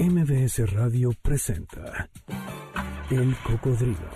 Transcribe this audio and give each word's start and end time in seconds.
MBS 0.00 0.72
Radio 0.72 1.12
presenta 1.22 2.10
El 3.12 3.32
Cocodrilo. 3.46 4.10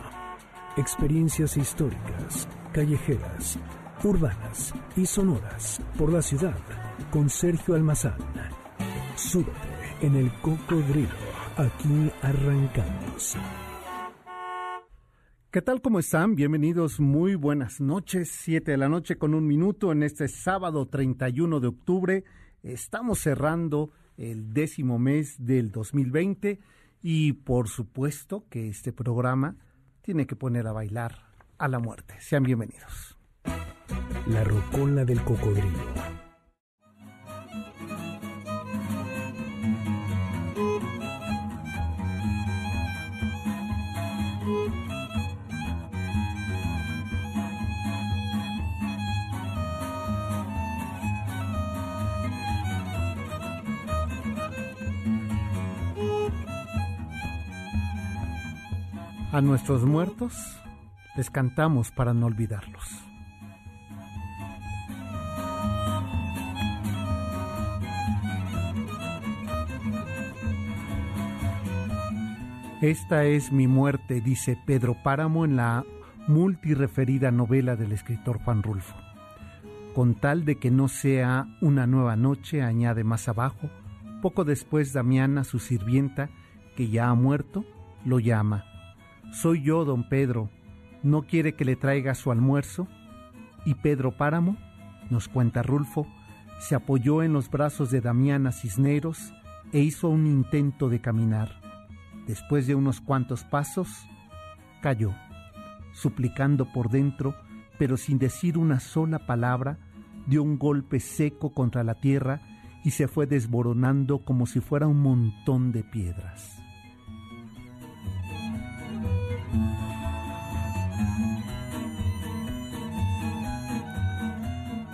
Experiencias 0.77 1.57
históricas, 1.57 2.49
callejeras, 2.73 3.61
urbanas 4.03 4.75
y 4.97 5.07
sonoras 5.07 5.81
por 5.97 6.13
la 6.13 6.21
ciudad 6.21 6.59
con 7.13 7.31
Sergio 7.31 7.77
Almazán. 7.77 8.19
Súbete 9.15 9.53
en 10.03 10.17
El 10.17 10.33
Cocodrilo. 10.41 11.15
Aquí 11.57 12.11
arrancamos. 12.23 13.37
¿Qué 15.53 15.63
tal? 15.63 15.81
¿Cómo 15.81 16.01
están? 16.01 16.35
Bienvenidos, 16.35 16.99
muy 16.99 17.37
buenas 17.37 17.81
noches. 17.81 18.31
Siete 18.33 18.73
de 18.73 18.79
la 18.79 18.89
noche 18.89 19.17
con 19.17 19.33
un 19.33 19.47
minuto 19.47 19.93
en 19.93 20.03
este 20.03 20.27
sábado 20.27 20.87
31 20.87 21.61
de 21.61 21.69
octubre. 21.69 22.25
Estamos 22.65 23.21
cerrando 23.21 23.93
el 24.19 24.53
décimo 24.53 24.99
mes 24.99 25.37
del 25.39 25.71
2020 25.71 26.61
y 27.03 27.33
por 27.33 27.69
supuesto 27.69 28.45
que 28.51 28.69
este 28.69 28.93
programa 28.93 29.57
tiene 30.03 30.27
que 30.27 30.37
poner 30.37 30.67
a 30.67 30.73
bailar 30.73 31.29
a 31.57 31.69
la 31.69 31.79
muerte. 31.79 32.15
Sean 32.21 32.43
bienvenidos. 32.43 33.17
La 34.27 34.45
rocola 34.45 35.05
del 35.05 35.23
cocodrilo. 35.23 36.18
A 59.31 59.43
nuestros 59.43 59.85
muertos 59.85 60.35
les 61.15 61.31
cantamos 61.31 61.91
para 61.91 62.15
no 62.15 62.27
olvidarlos. 62.27 63.09
Esta 72.81 73.27
es 73.27 73.53
mi 73.53 73.67
muerte, 73.67 74.23
dice 74.23 74.57
Pedro 74.65 74.97
Páramo 75.03 75.45
en 75.45 75.57
la 75.57 75.85
multireferida 76.27 77.31
novela 77.31 77.77
del 77.77 77.93
escritor 77.93 78.41
Juan 78.43 78.63
Rulfo. 78.63 78.97
Con 79.95 80.15
tal 80.15 80.47
de 80.47 80.59
que 80.59 80.71
no 80.71 80.89
sea 80.89 81.49
una 81.61 81.87
nueva 81.87 82.17
noche, 82.17 82.63
añade 82.63 83.05
más 83.05 83.29
abajo, 83.29 83.69
poco 84.23 84.45
después 84.45 84.95
Damiana, 84.95 85.45
su 85.45 85.59
sirvienta, 85.59 86.31
que 86.77 86.89
ya 86.89 87.09
ha 87.09 87.15
muerto, 87.15 87.67
lo 88.07 88.21
llama. 88.21 88.68
Soy 89.33 89.63
yo, 89.63 89.85
don 89.85 90.09
Pedro. 90.09 90.51
¿No 91.03 91.23
quiere 91.23 91.55
que 91.55 91.65
le 91.65 91.77
traiga 91.77 92.15
su 92.15 92.33
almuerzo? 92.33 92.89
Y 93.65 93.75
Pedro 93.75 94.17
Páramo, 94.17 94.57
nos 95.11 95.29
cuenta 95.29 95.63
Rulfo, 95.63 96.07
se 96.61 96.75
apoyó 96.75 97.23
en 97.23 97.33
los 97.33 97.51
brazos 97.51 97.91
de 97.91 98.01
Damiana 98.01 98.53
Cisneros 98.53 99.33
e 99.73 99.81
hizo 99.81 100.09
un 100.09 100.27
intento 100.27 100.89
de 100.89 101.01
caminar. 101.01 101.61
Después 102.27 102.67
de 102.67 102.75
unos 102.75 103.01
cuantos 103.01 103.45
pasos, 103.45 103.89
cayó, 104.81 105.15
suplicando 105.93 106.73
por 106.73 106.91
dentro, 106.91 107.35
pero 107.79 107.97
sin 107.97 108.19
decir 108.19 108.59
una 108.59 108.81
sola 108.81 109.27
palabra, 109.27 109.79
dio 110.27 110.43
un 110.43 110.59
golpe 110.59 111.01
seco 111.01 111.53
contra 111.53 111.85
la 111.85 111.95
tierra 111.95 112.41
y 112.85 112.91
se 112.91 113.09
fue 113.09 113.27
desboronando 113.27 114.25
como 114.25 114.47
si 114.47 114.61
fuera 114.61 114.87
un 114.87 115.01
montón 115.01 115.73
de 115.73 115.85
piedras. 115.85 116.58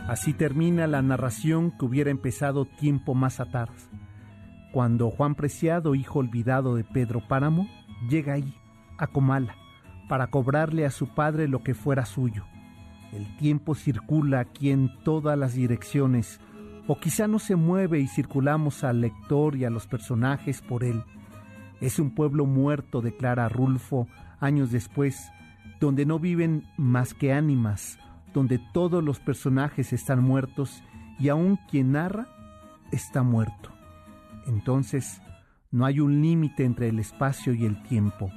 Así 0.08 0.32
termina 0.32 0.86
la 0.86 1.02
narración 1.02 1.72
que 1.72 1.86
hubiera 1.86 2.10
empezado 2.10 2.66
tiempo 2.66 3.14
más 3.14 3.40
atrás, 3.40 3.70
cuando 4.70 5.10
Juan 5.10 5.34
Preciado, 5.34 5.94
hijo 5.94 6.18
olvidado 6.18 6.76
de 6.76 6.84
Pedro 6.84 7.26
Páramo, 7.26 7.68
llega 8.08 8.34
ahí, 8.34 8.54
a 8.98 9.06
Comala, 9.06 9.56
para 10.08 10.28
cobrarle 10.28 10.84
a 10.84 10.90
su 10.90 11.08
padre 11.08 11.48
lo 11.48 11.62
que 11.62 11.74
fuera 11.74 12.04
suyo. 12.04 12.44
El 13.12 13.36
tiempo 13.38 13.74
circula 13.74 14.40
aquí 14.40 14.70
en 14.70 14.90
todas 15.04 15.38
las 15.38 15.54
direcciones, 15.54 16.38
o 16.86 16.98
quizá 17.00 17.26
no 17.26 17.38
se 17.38 17.56
mueve 17.56 17.98
y 18.00 18.06
circulamos 18.06 18.84
al 18.84 19.00
lector 19.00 19.56
y 19.56 19.64
a 19.64 19.70
los 19.70 19.86
personajes 19.86 20.60
por 20.60 20.84
él. 20.84 21.02
Es 21.80 21.98
un 21.98 22.14
pueblo 22.14 22.44
muerto, 22.44 23.00
declara 23.00 23.48
Rulfo 23.48 24.06
años 24.44 24.70
después, 24.70 25.32
donde 25.80 26.06
no 26.06 26.18
viven 26.18 26.64
más 26.76 27.14
que 27.14 27.32
ánimas, 27.32 27.98
donde 28.32 28.60
todos 28.72 29.02
los 29.02 29.20
personajes 29.20 29.92
están 29.92 30.22
muertos 30.22 30.82
y 31.18 31.28
aun 31.28 31.58
quien 31.70 31.92
narra 31.92 32.28
está 32.92 33.22
muerto. 33.22 33.70
Entonces, 34.46 35.20
no 35.70 35.86
hay 35.86 36.00
un 36.00 36.20
límite 36.20 36.64
entre 36.64 36.88
el 36.88 36.98
espacio 36.98 37.54
y 37.54 37.64
el 37.64 37.82
tiempo. 37.84 38.30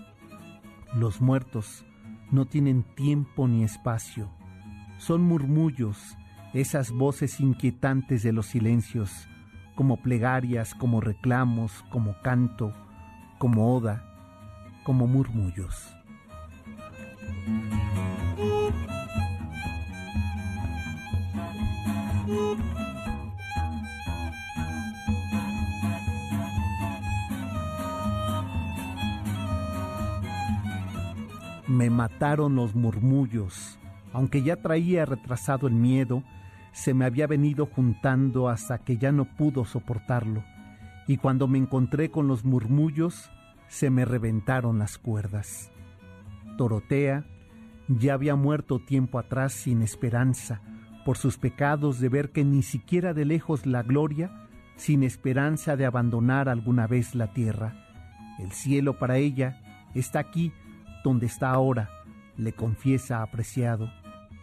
Los 0.96 1.22
muertos 1.22 1.86
no 2.32 2.46
tienen 2.46 2.84
tiempo 2.96 3.48
ni 3.48 3.64
espacio. 3.64 4.30
Son 4.98 5.22
murmullos, 5.22 6.18
esas 6.54 6.92
voces 6.92 7.40
inquietantes 7.40 8.24
de 8.24 8.32
los 8.32 8.48
silencios, 8.48 9.28
como 9.76 9.98
plegarias, 10.02 10.74
como 10.74 11.02
reclamos, 11.02 11.84
como 11.92 12.16
canto, 12.24 12.74
como 13.38 13.76
oda, 13.76 14.04
como 14.84 15.06
murmullos. 15.06 15.97
Me 31.68 31.90
mataron 31.90 32.56
los 32.56 32.76
murmullos. 32.76 33.78
Aunque 34.14 34.42
ya 34.42 34.56
traía 34.56 35.06
retrasado 35.06 35.68
el 35.68 35.74
miedo, 35.74 36.24
se 36.72 36.94
me 36.94 37.06
había 37.06 37.28
venido 37.28 37.66
juntando 37.66 38.50
hasta 38.50 38.78
que 38.80 38.98
ya 38.98 39.12
no 39.12 39.26
pudo 39.26 39.66
soportarlo. 39.66 40.44
Y 41.08 41.18
cuando 41.18 41.48
me 41.48 41.58
encontré 41.58 42.10
con 42.10 42.28
los 42.28 42.46
murmullos, 42.46 43.30
se 43.68 43.90
me 43.90 44.06
reventaron 44.06 44.80
las 44.80 44.98
cuerdas. 44.98 45.72
Dorotea 46.58 47.26
ya 47.88 48.14
había 48.14 48.36
muerto 48.36 48.80
tiempo 48.80 49.20
atrás 49.20 49.54
sin 49.54 49.82
esperanza, 49.82 50.62
por 51.06 51.18
sus 51.18 51.38
pecados 51.38 52.00
de 52.00 52.10
ver 52.10 52.32
que 52.32 52.44
ni 52.44 52.64
siquiera 52.64 53.14
de 53.14 53.26
lejos 53.26 53.66
la 53.66 53.84
gloria, 53.84 54.32
sin 54.76 55.04
esperanza 55.04 55.76
de 55.76 55.86
abandonar 55.86 56.50
alguna 56.50 56.86
vez 56.88 57.16
la 57.16 57.34
tierra. 57.34 57.74
El 58.40 58.52
cielo 58.52 59.00
para 59.00 59.18
ella 59.18 59.62
está 59.96 60.20
aquí 60.20 60.52
donde 61.04 61.26
está 61.26 61.52
ahora, 61.52 61.90
le 62.36 62.54
confiesa 62.54 63.22
apreciado, 63.22 63.90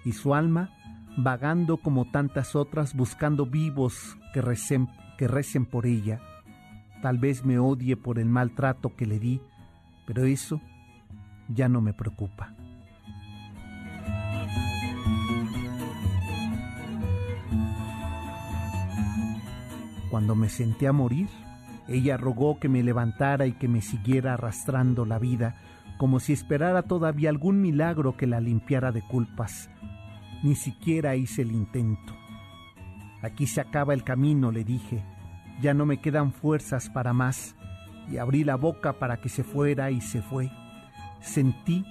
y 0.04 0.12
su 0.12 0.34
alma, 0.34 0.70
vagando 1.16 1.76
como 1.76 2.10
tantas 2.10 2.56
otras, 2.56 2.94
buscando 2.94 3.46
vivos 3.46 4.16
que 4.32 4.40
recen, 4.40 4.88
que 5.18 5.28
recen 5.28 5.66
por 5.66 5.86
ella. 5.86 6.20
Tal 7.02 7.18
vez 7.18 7.44
me 7.44 7.58
odie 7.58 7.96
por 7.96 8.18
el 8.18 8.26
maltrato 8.26 8.96
que 8.96 9.06
le 9.06 9.18
di, 9.18 9.40
pero 10.06 10.24
eso 10.24 10.60
ya 11.48 11.68
no 11.68 11.80
me 11.80 11.92
preocupa. 11.92 12.54
Cuando 20.14 20.36
me 20.36 20.48
senté 20.48 20.86
a 20.86 20.92
morir, 20.92 21.26
ella 21.88 22.16
rogó 22.16 22.60
que 22.60 22.68
me 22.68 22.84
levantara 22.84 23.48
y 23.48 23.52
que 23.54 23.66
me 23.66 23.80
siguiera 23.80 24.34
arrastrando 24.34 25.04
la 25.04 25.18
vida, 25.18 25.56
como 25.98 26.20
si 26.20 26.32
esperara 26.32 26.82
todavía 26.82 27.30
algún 27.30 27.60
milagro 27.60 28.16
que 28.16 28.28
la 28.28 28.38
limpiara 28.38 28.92
de 28.92 29.02
culpas. 29.02 29.70
Ni 30.44 30.54
siquiera 30.54 31.16
hice 31.16 31.42
el 31.42 31.50
intento. 31.50 32.14
Aquí 33.22 33.48
se 33.48 33.60
acaba 33.60 33.92
el 33.92 34.04
camino, 34.04 34.52
le 34.52 34.62
dije. 34.62 35.02
Ya 35.60 35.74
no 35.74 35.84
me 35.84 36.00
quedan 36.00 36.32
fuerzas 36.32 36.90
para 36.90 37.12
más. 37.12 37.56
Y 38.08 38.18
abrí 38.18 38.44
la 38.44 38.54
boca 38.54 38.92
para 39.00 39.16
que 39.16 39.28
se 39.28 39.42
fuera 39.42 39.90
y 39.90 40.00
se 40.00 40.22
fue. 40.22 40.48
Sentí, 41.22 41.84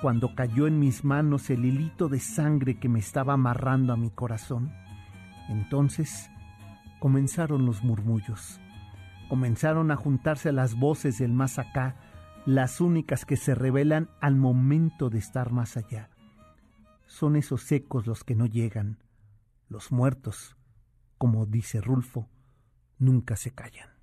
cuando 0.00 0.34
cayó 0.34 0.66
en 0.66 0.78
mis 0.78 1.04
manos 1.04 1.50
el 1.50 1.66
hilito 1.66 2.08
de 2.08 2.20
sangre 2.20 2.78
que 2.78 2.88
me 2.88 3.00
estaba 3.00 3.34
amarrando 3.34 3.92
a 3.92 3.98
mi 3.98 4.08
corazón. 4.08 4.72
Entonces 5.50 6.30
comenzaron 7.04 7.66
los 7.66 7.84
murmullos. 7.84 8.62
Comenzaron 9.28 9.90
a 9.90 9.96
juntarse 9.96 10.52
las 10.52 10.74
voces 10.74 11.18
del 11.18 11.34
más 11.34 11.58
acá, 11.58 11.96
las 12.46 12.80
únicas 12.80 13.26
que 13.26 13.36
se 13.36 13.54
revelan 13.54 14.08
al 14.22 14.36
momento 14.36 15.10
de 15.10 15.18
estar 15.18 15.52
más 15.52 15.76
allá. 15.76 16.08
Son 17.06 17.36
esos 17.36 17.70
ecos 17.72 18.06
los 18.06 18.24
que 18.24 18.34
no 18.34 18.46
llegan. 18.46 19.04
Los 19.68 19.92
muertos, 19.92 20.56
como 21.18 21.44
dice 21.44 21.82
Rulfo, 21.82 22.30
nunca 22.98 23.36
se 23.36 23.50
callan. 23.50 23.93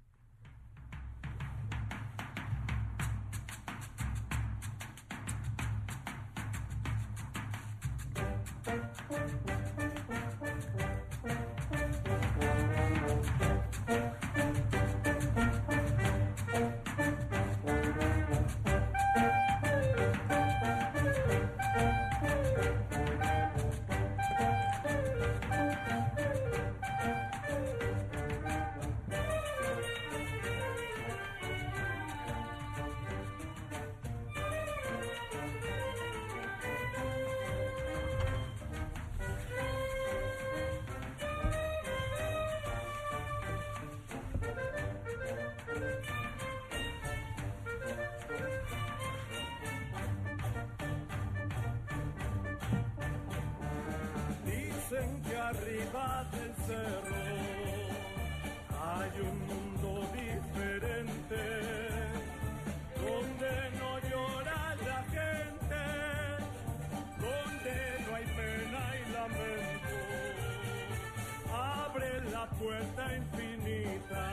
Respuesta 72.62 73.18
infinita, 73.18 74.28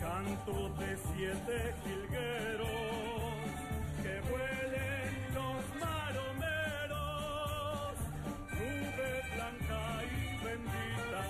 canto 0.00 0.70
de 0.78 0.96
siete 0.96 1.74
jilgueros 1.84 2.68
que 4.02 4.20
vuelen 4.30 5.10
los 5.34 5.62
maromeros, 5.80 6.94
nube 8.52 9.10
blanca 9.34 9.82
y 10.04 10.44
bendita. 10.44 11.24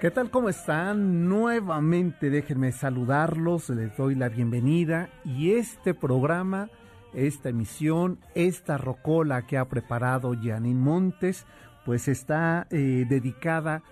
¿Qué 0.00 0.10
tal? 0.10 0.30
¿Cómo 0.30 0.48
están? 0.48 1.28
Nuevamente 1.28 2.28
déjenme 2.28 2.72
saludarlos, 2.72 3.70
les 3.70 3.96
doy 3.96 4.14
la 4.14 4.28
bienvenida 4.28 5.08
y 5.24 5.52
este 5.52 5.94
programa, 5.94 6.68
esta 7.14 7.48
emisión, 7.48 8.18
esta 8.34 8.76
rocola 8.78 9.46
que 9.46 9.56
ha 9.56 9.64
preparado 9.68 10.34
Janine 10.42 10.80
Montes, 10.80 11.46
pues 11.84 12.08
está 12.08 12.66
eh, 12.70 13.04
dedicada 13.08 13.82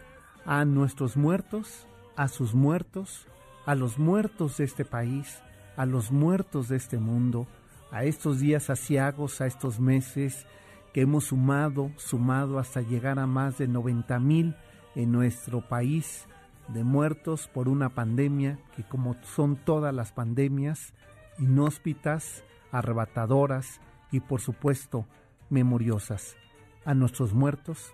a 0.44 0.64
nuestros 0.64 1.16
muertos, 1.16 1.86
a 2.16 2.28
sus 2.28 2.54
muertos, 2.54 3.26
a 3.66 3.74
los 3.74 3.98
muertos 3.98 4.58
de 4.58 4.64
este 4.64 4.84
país, 4.84 5.40
a 5.76 5.86
los 5.86 6.10
muertos 6.10 6.68
de 6.68 6.76
este 6.76 6.98
mundo, 6.98 7.46
a 7.90 8.04
estos 8.04 8.40
días 8.40 8.70
asiagos, 8.70 9.40
a 9.40 9.46
estos 9.46 9.80
meses 9.80 10.46
que 10.92 11.02
hemos 11.02 11.24
sumado, 11.24 11.90
sumado 11.96 12.58
hasta 12.58 12.80
llegar 12.80 13.18
a 13.18 13.26
más 13.26 13.58
de 13.58 13.68
90 13.68 14.18
mil 14.20 14.56
en 14.94 15.12
nuestro 15.12 15.68
país 15.68 16.26
de 16.68 16.84
muertos 16.84 17.48
por 17.48 17.68
una 17.68 17.90
pandemia 17.90 18.58
que 18.76 18.84
como 18.84 19.16
son 19.22 19.56
todas 19.56 19.94
las 19.94 20.12
pandemias, 20.12 20.94
inhóspitas, 21.38 22.44
arrebatadoras 22.70 23.80
y 24.12 24.20
por 24.20 24.40
supuesto 24.40 25.06
memoriosas 25.48 26.36
a 26.84 26.94
nuestros 26.94 27.32
muertos, 27.32 27.92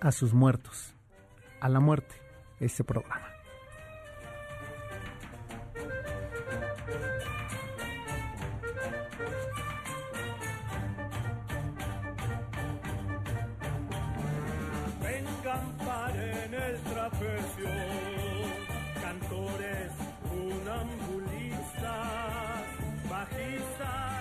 a 0.00 0.12
sus 0.12 0.32
muertos, 0.32 0.94
a 1.60 1.68
la 1.68 1.80
muerte, 1.80 2.14
este 2.60 2.84
programa. 2.84 3.28
Paren 15.84 16.54
el 16.54 16.78
trapecio, 16.80 17.68
cantores, 19.02 19.92
funambulistas, 20.30 21.90
bajistas 23.10 24.11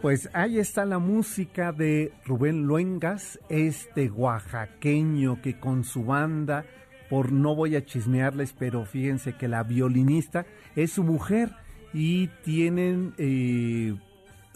Pues 0.00 0.28
ahí 0.34 0.58
está 0.58 0.84
la 0.84 0.98
música 0.98 1.72
de 1.72 2.12
Rubén 2.24 2.64
Luengas, 2.66 3.40
este 3.48 4.10
oaxaqueño 4.10 5.40
que 5.40 5.58
con 5.58 5.84
su 5.84 6.04
banda, 6.04 6.64
por 7.08 7.32
no 7.32 7.54
voy 7.54 7.76
a 7.76 7.84
chismearles, 7.84 8.52
pero 8.52 8.84
fíjense 8.84 9.36
que 9.36 9.48
la 9.48 9.62
violinista 9.62 10.46
es 10.74 10.92
su 10.92 11.02
mujer 11.02 11.50
y 11.94 12.28
tienen 12.44 13.14
eh, 13.16 13.96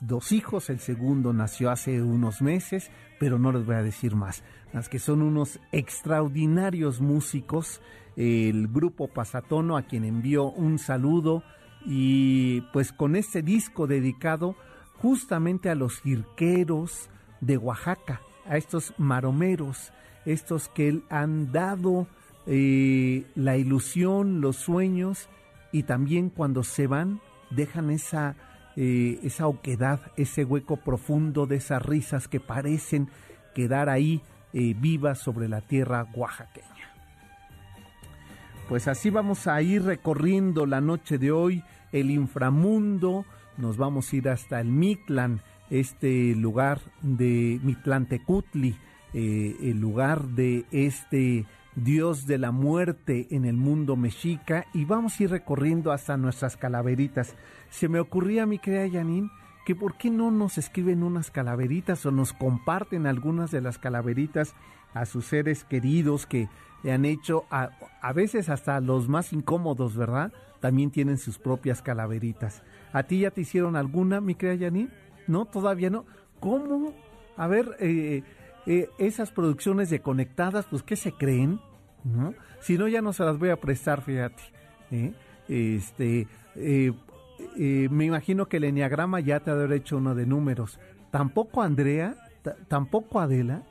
dos 0.00 0.30
hijos, 0.32 0.68
el 0.68 0.78
segundo 0.78 1.32
nació 1.32 1.70
hace 1.70 2.02
unos 2.02 2.42
meses, 2.42 2.90
pero 3.18 3.38
no 3.38 3.50
les 3.50 3.64
voy 3.64 3.76
a 3.76 3.82
decir 3.82 4.14
más, 4.14 4.44
más 4.72 4.88
que 4.88 4.98
son 4.98 5.22
unos 5.22 5.58
extraordinarios 5.72 7.00
músicos, 7.00 7.80
el 8.16 8.68
grupo 8.68 9.08
Pasatono 9.08 9.76
a 9.76 9.82
quien 9.82 10.04
envió 10.04 10.50
un 10.50 10.78
saludo 10.78 11.42
y 11.86 12.62
pues 12.72 12.92
con 12.92 13.16
este 13.16 13.42
disco 13.42 13.86
dedicado 13.86 14.56
justamente 14.98 15.70
a 15.70 15.74
los 15.74 16.00
jirqueros 16.00 17.08
de 17.40 17.56
Oaxaca, 17.56 18.20
a 18.46 18.56
estos 18.56 18.94
maromeros, 18.98 19.92
estos 20.26 20.68
que 20.68 21.00
han 21.08 21.52
dado 21.52 22.06
eh, 22.46 23.26
la 23.34 23.56
ilusión, 23.56 24.40
los 24.40 24.56
sueños 24.56 25.28
y 25.72 25.84
también 25.84 26.30
cuando 26.30 26.62
se 26.64 26.86
van 26.86 27.20
dejan 27.50 27.90
esa, 27.90 28.36
eh, 28.76 29.18
esa 29.22 29.46
oquedad, 29.46 30.00
ese 30.16 30.44
hueco 30.44 30.76
profundo 30.78 31.46
de 31.46 31.56
esas 31.56 31.82
risas 31.82 32.28
que 32.28 32.40
parecen 32.40 33.08
quedar 33.54 33.88
ahí 33.88 34.22
eh, 34.52 34.74
vivas 34.78 35.18
sobre 35.18 35.48
la 35.48 35.60
tierra 35.60 36.06
oaxaqueña. 36.14 36.79
Pues 38.70 38.86
así 38.86 39.10
vamos 39.10 39.48
a 39.48 39.60
ir 39.62 39.82
recorriendo 39.82 40.64
la 40.64 40.80
noche 40.80 41.18
de 41.18 41.32
hoy 41.32 41.64
el 41.90 42.08
inframundo, 42.08 43.26
nos 43.56 43.76
vamos 43.76 44.12
a 44.12 44.16
ir 44.16 44.28
hasta 44.28 44.60
el 44.60 44.68
Mitlan, 44.68 45.42
este 45.70 46.36
lugar 46.36 46.80
de 47.02 47.58
Mitlantecutli, 47.64 48.76
eh, 49.12 49.56
el 49.60 49.80
lugar 49.80 50.22
de 50.22 50.66
este 50.70 51.46
dios 51.74 52.28
de 52.28 52.38
la 52.38 52.52
muerte 52.52 53.26
en 53.32 53.44
el 53.44 53.56
mundo 53.56 53.96
mexica 53.96 54.66
y 54.72 54.84
vamos 54.84 55.18
a 55.18 55.24
ir 55.24 55.30
recorriendo 55.30 55.90
hasta 55.90 56.16
nuestras 56.16 56.56
calaveritas. 56.56 57.34
Se 57.70 57.88
me 57.88 57.98
ocurría, 57.98 58.46
mi 58.46 58.60
querida 58.60 58.88
Janine, 58.88 59.32
que 59.66 59.74
por 59.74 59.96
qué 59.96 60.10
no 60.10 60.30
nos 60.30 60.58
escriben 60.58 61.02
unas 61.02 61.32
calaveritas 61.32 62.06
o 62.06 62.12
nos 62.12 62.32
comparten 62.32 63.08
algunas 63.08 63.50
de 63.50 63.62
las 63.62 63.78
calaveritas 63.78 64.54
a 64.94 65.06
sus 65.06 65.26
seres 65.26 65.64
queridos 65.64 66.26
que 66.26 66.48
le 66.82 66.92
han 66.92 67.04
hecho, 67.04 67.44
a, 67.50 67.70
a 68.00 68.12
veces 68.12 68.48
hasta 68.48 68.80
los 68.80 69.08
más 69.08 69.32
incómodos, 69.32 69.96
¿verdad? 69.96 70.32
También 70.60 70.90
tienen 70.90 71.18
sus 71.18 71.38
propias 71.38 71.82
calaveritas. 71.82 72.62
¿A 72.92 73.02
ti 73.04 73.20
ya 73.20 73.30
te 73.30 73.42
hicieron 73.42 73.76
alguna, 73.76 74.20
mi 74.20 74.34
querida 74.34 74.66
Janine? 74.66 74.90
¿No? 75.26 75.44
¿Todavía 75.44 75.90
no? 75.90 76.04
¿Cómo? 76.40 76.94
A 77.36 77.46
ver, 77.46 77.76
eh, 77.80 78.22
eh, 78.66 78.88
esas 78.98 79.30
producciones 79.30 79.90
de 79.90 80.00
conectadas, 80.00 80.66
pues, 80.66 80.82
¿qué 80.82 80.96
se 80.96 81.12
creen? 81.12 81.60
¿No? 82.04 82.34
Si 82.60 82.76
no, 82.78 82.88
ya 82.88 83.00
no 83.00 83.12
se 83.12 83.24
las 83.24 83.38
voy 83.38 83.50
a 83.50 83.56
prestar, 83.56 84.02
fíjate. 84.02 84.42
¿eh? 84.90 85.12
Este, 85.48 86.26
me 87.90 88.04
imagino 88.04 88.46
que 88.46 88.56
el 88.56 88.64
enneagrama 88.64 89.20
ya 89.20 89.40
te 89.40 89.50
ha 89.50 89.54
de 89.54 89.64
haber 89.64 89.78
hecho 89.78 89.98
uno 89.98 90.14
de 90.14 90.26
números. 90.26 90.78
Tampoco 91.10 91.62
Andrea, 91.62 92.16
tampoco 92.68 93.20
Adela. 93.20 93.62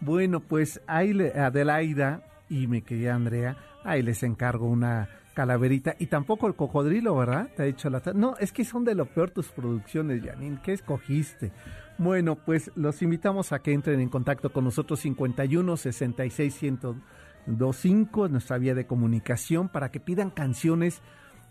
Bueno, 0.00 0.40
pues 0.40 0.80
Adelaida 0.86 2.25
y 2.48 2.66
mi 2.66 2.82
querida 2.82 3.14
Andrea, 3.14 3.56
ahí 3.84 4.02
les 4.02 4.22
encargo 4.22 4.66
una 4.66 5.08
calaverita. 5.34 5.96
Y 5.98 6.06
tampoco 6.06 6.46
el 6.46 6.54
cocodrilo, 6.54 7.14
¿verdad? 7.16 7.50
Te 7.54 7.64
ha 7.64 7.66
hecho 7.66 7.90
la... 7.90 8.02
No, 8.14 8.36
es 8.38 8.52
que 8.52 8.64
son 8.64 8.84
de 8.84 8.94
lo 8.94 9.06
peor 9.06 9.30
tus 9.30 9.48
producciones, 9.48 10.24
Janine. 10.24 10.60
¿Qué 10.62 10.72
escogiste? 10.72 11.52
Bueno, 11.98 12.36
pues 12.36 12.70
los 12.74 13.02
invitamos 13.02 13.52
a 13.52 13.58
que 13.60 13.72
entren 13.72 14.00
en 14.00 14.08
contacto 14.08 14.52
con 14.52 14.64
nosotros 14.64 15.00
51 15.00 15.76
66 15.76 16.62
1025, 16.62 18.28
nuestra 18.28 18.58
vía 18.58 18.74
de 18.74 18.86
comunicación, 18.86 19.68
para 19.68 19.90
que 19.90 20.00
pidan 20.00 20.30
canciones 20.30 21.02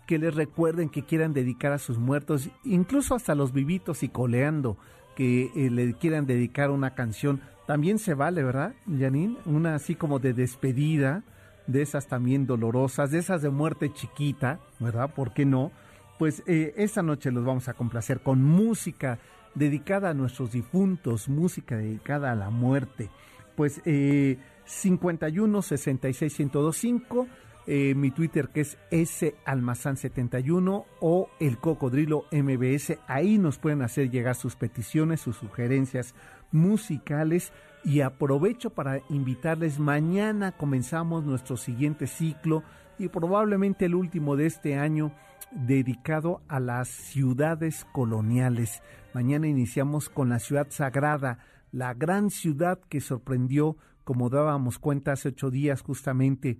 que 0.06 0.18
les 0.18 0.34
recuerden 0.34 0.88
que 0.88 1.04
quieran 1.04 1.32
dedicar 1.32 1.72
a 1.72 1.78
sus 1.78 1.98
muertos, 1.98 2.48
incluso 2.64 3.14
hasta 3.14 3.34
los 3.34 3.52
vivitos 3.52 4.02
y 4.02 4.08
coleando, 4.08 4.76
que 5.16 5.50
eh, 5.56 5.70
le 5.70 5.94
quieran 5.94 6.26
dedicar 6.26 6.70
una 6.70 6.94
canción. 6.94 7.40
También 7.66 7.98
se 7.98 8.14
vale, 8.14 8.42
¿verdad, 8.42 8.74
Janine? 8.86 9.36
Una 9.44 9.74
así 9.74 9.96
como 9.96 10.18
de 10.18 10.32
despedida, 10.32 11.24
de 11.66 11.82
esas 11.82 12.06
también 12.06 12.46
dolorosas, 12.46 13.10
de 13.10 13.18
esas 13.18 13.42
de 13.42 13.50
muerte 13.50 13.92
chiquita, 13.92 14.60
¿verdad? 14.78 15.12
¿Por 15.12 15.32
qué 15.32 15.44
no? 15.44 15.72
Pues 16.18 16.42
eh, 16.46 16.74
esta 16.76 17.02
noche 17.02 17.30
los 17.30 17.44
vamos 17.44 17.68
a 17.68 17.74
complacer 17.74 18.20
con 18.20 18.42
música 18.42 19.18
dedicada 19.54 20.10
a 20.10 20.14
nuestros 20.14 20.52
difuntos, 20.52 21.28
música 21.28 21.76
dedicada 21.76 22.32
a 22.32 22.36
la 22.36 22.50
muerte. 22.50 23.10
Pues 23.56 23.80
eh, 23.84 24.38
51 24.64 25.62
66 25.62 26.38
1025, 26.38 27.26
eh, 27.66 27.94
mi 27.96 28.12
Twitter 28.12 28.50
que 28.50 28.60
es 28.60 28.78
salmazán71 28.90 30.84
o 31.00 31.28
el 31.40 31.58
cocodrilo 31.58 32.24
MBS. 32.30 32.98
Ahí 33.08 33.38
nos 33.38 33.58
pueden 33.58 33.82
hacer 33.82 34.10
llegar 34.10 34.36
sus 34.36 34.54
peticiones, 34.54 35.20
sus 35.20 35.36
sugerencias 35.36 36.14
musicales. 36.52 37.52
Y 37.84 38.00
aprovecho 38.00 38.70
para 38.70 39.00
invitarles, 39.08 39.78
mañana 39.78 40.52
comenzamos 40.52 41.24
nuestro 41.24 41.56
siguiente 41.56 42.06
ciclo 42.06 42.62
y 42.98 43.08
probablemente 43.08 43.86
el 43.86 43.94
último 43.94 44.36
de 44.36 44.46
este 44.46 44.76
año 44.76 45.12
dedicado 45.52 46.42
a 46.48 46.60
las 46.60 46.88
ciudades 46.88 47.84
coloniales. 47.92 48.82
Mañana 49.14 49.46
iniciamos 49.46 50.08
con 50.08 50.28
la 50.28 50.38
ciudad 50.38 50.68
sagrada, 50.70 51.38
la 51.72 51.94
gran 51.94 52.30
ciudad 52.30 52.80
que 52.88 53.00
sorprendió, 53.00 53.76
como 54.04 54.30
dábamos 54.30 54.78
cuenta 54.78 55.12
hace 55.12 55.28
ocho 55.28 55.50
días 55.50 55.82
justamente 55.82 56.58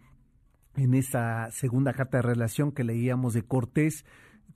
en 0.77 0.95
esa 0.95 1.51
segunda 1.51 1.93
carta 1.93 2.19
de 2.19 2.23
relación 2.23 2.73
que 2.73 2.85
leíamos 2.85 3.35
de 3.35 3.43
Cortés, 3.43 4.05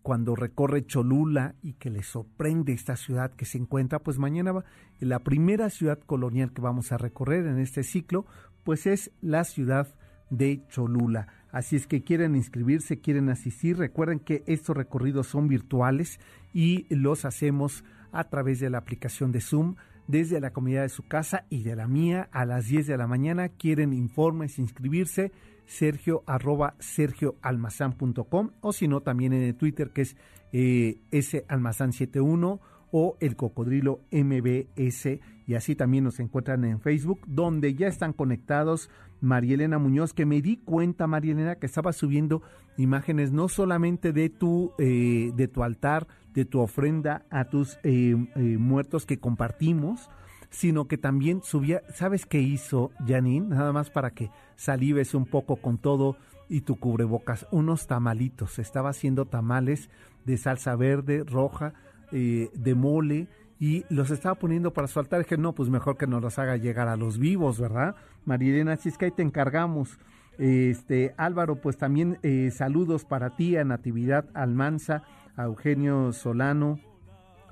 cuando 0.03 0.35
recorre 0.35 0.87
Cholula 0.87 1.55
y 1.63 1.75
que 1.75 1.91
le 1.91 2.03
sorprende 2.03 2.73
esta 2.73 2.97
ciudad 2.97 3.33
que 3.33 3.45
se 3.45 3.59
encuentra, 3.59 3.99
pues 3.99 4.19
mañana 4.19 4.53
va, 4.53 4.65
la 4.99 5.19
primera 5.19 5.69
ciudad 5.71 5.99
colonial 5.99 6.53
que 6.53 6.63
vamos 6.63 6.93
a 6.93 6.99
recorrer 6.99 7.47
en 7.47 7.59
este 7.59 7.83
ciclo, 7.83 8.25
pues 8.65 8.87
es 8.87 9.11
la 9.21 9.45
ciudad 9.45 9.95
de 10.31 10.63
Cholula. 10.69 11.29
Así 11.53 11.77
es 11.77 11.87
que 11.87 12.03
quieren 12.03 12.37
inscribirse, 12.37 13.01
quieren 13.01 13.29
asistir. 13.29 13.77
Recuerden 13.77 14.21
que 14.21 14.45
estos 14.47 14.77
recorridos 14.77 15.27
son 15.27 15.49
virtuales 15.49 16.21
y 16.55 16.87
los 16.95 17.25
hacemos 17.25 17.85
a 18.13 18.25
través 18.25 18.61
de 18.61 18.71
la 18.71 18.79
aplicación 18.79 19.33
de 19.33 19.41
Zoom 19.41 19.75
desde 20.07 20.41
la 20.41 20.53
comunidad 20.53 20.83
de 20.83 20.89
su 20.89 21.05
casa 21.05 21.45
y 21.51 21.63
de 21.63 21.77
la 21.77 21.87
mía 21.87 22.29
a 22.33 22.45
las 22.45 22.67
10 22.67 22.87
de 22.87 22.97
la 22.97 23.07
mañana. 23.07 23.49
Quieren 23.49 23.93
informes, 23.93 24.59
inscribirse, 24.59 25.33
sergio 25.71 26.25
arroba 26.27 26.75
sergioalmazán.com 26.81 28.51
o 28.61 28.73
si 28.73 28.89
no 28.89 29.03
también 29.03 29.33
en 29.33 29.43
el 29.43 29.55
Twitter 29.55 29.91
que 29.91 30.03
es 30.03 30.17
eh, 30.53 31.01
salmazán71 31.13 32.59
o 32.91 33.17
el 33.21 33.37
cocodrilo 33.37 34.01
MBS 34.11 35.21
y 35.47 35.55
así 35.55 35.77
también 35.77 36.03
nos 36.03 36.19
encuentran 36.19 36.65
en 36.65 36.81
Facebook 36.81 37.21
donde 37.29 37.75
ya 37.75 37.87
están 37.87 38.13
conectados 38.13 38.91
Marielena 39.21 39.79
Muñoz 39.79 40.13
que 40.13 40.27
me 40.27 40.43
di 40.43 40.57
cuenta 40.57 41.07
Marielena 41.07 41.55
que 41.55 41.67
estaba 41.67 41.93
subiendo 41.93 42.43
imágenes 42.77 43.31
no 43.31 43.49
solamente 43.49 44.13
de 44.13 44.29
tu 44.29 44.73
eh, 44.79 45.31
de 45.37 45.47
tu 45.47 45.63
altar 45.63 46.09
de 46.35 46.47
tu 46.47 46.59
ofrenda 46.59 47.25
a 47.31 47.45
tus 47.45 47.79
eh, 47.85 48.17
eh, 48.35 48.41
muertos 48.59 49.07
que 49.07 49.21
compartimos 49.21 50.11
sino 50.51 50.87
que 50.87 50.99
también 50.99 51.43
subía 51.43 51.83
sabes 51.95 52.27
qué 52.27 52.41
hizo 52.41 52.91
Janine 53.07 53.49
nada 53.49 53.73
más 53.73 53.91
para 53.91 54.11
que 54.11 54.31
salives 54.57 55.15
un 55.15 55.27
poco 55.27 55.57
con 55.57 55.79
todo 55.79 56.17
y 56.49 56.63
tu 56.63 56.77
cubrebocas 56.77 57.47
unos 57.53 57.87
tamalitos 57.87 58.59
estaba 58.59 58.91
haciendo 58.91 59.27
tamales 59.27 59.89
de 60.25 60.37
salsa 60.37 60.75
verde 60.77 61.25
roja 61.25 61.73
eh, 62.13 62.51
de 62.55 62.75
mole 62.75 63.29
y 63.61 63.85
los 63.91 64.11
estaba 64.11 64.35
poniendo 64.35 64.73
para 64.73 64.89
su 64.89 64.99
altar. 64.99 65.21
Dije, 65.21 65.37
no, 65.37 65.55
pues 65.55 65.69
mejor 65.69 65.99
que 65.99 66.07
nos 66.07 66.23
los 66.23 66.39
haga 66.39 66.57
llegar 66.57 66.89
a 66.89 66.97
los 66.97 67.19
vivos, 67.19 67.61
¿verdad? 67.61 67.95
Marilena, 68.25 68.73
así 68.73 68.89
es 68.89 68.97
que 68.97 69.05
ahí 69.05 69.11
te 69.11 69.23
encargamos. 69.23 69.99
Este, 70.39 71.15
Álvaro, 71.19 71.61
pues 71.61 71.77
también 71.77 72.19
eh, 72.23 72.51
saludos 72.51 73.05
para 73.05 73.37
ti, 73.37 73.57
a 73.57 73.65
Natividad 73.65 74.25
Almanza, 74.33 75.03
a 75.37 75.45
Eugenio 75.45 76.13
Solano, 76.13 76.81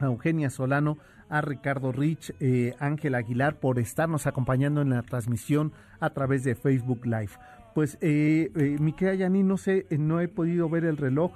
a 0.00 0.06
Eugenia 0.06 0.48
Solano, 0.48 0.96
a 1.28 1.40
Ricardo 1.40 1.92
Rich, 1.92 2.34
eh, 2.40 2.74
Ángel 2.78 3.14
Aguilar, 3.14 3.60
por 3.60 3.78
estarnos 3.78 4.26
acompañando 4.26 4.80
en 4.82 4.90
la 4.90 5.02
transmisión 5.02 5.72
a 6.00 6.10
través 6.10 6.44
de 6.44 6.54
Facebook 6.54 7.04
Live. 7.04 7.32
Pues, 7.74 7.98
eh, 8.00 8.50
mi 8.80 8.92
querida 8.92 9.14
Yani, 9.14 9.42
no 9.42 9.56
sé, 9.56 9.86
no 9.90 10.20
he 10.20 10.28
podido 10.28 10.68
ver 10.68 10.84
el 10.84 10.96
reloj, 10.96 11.32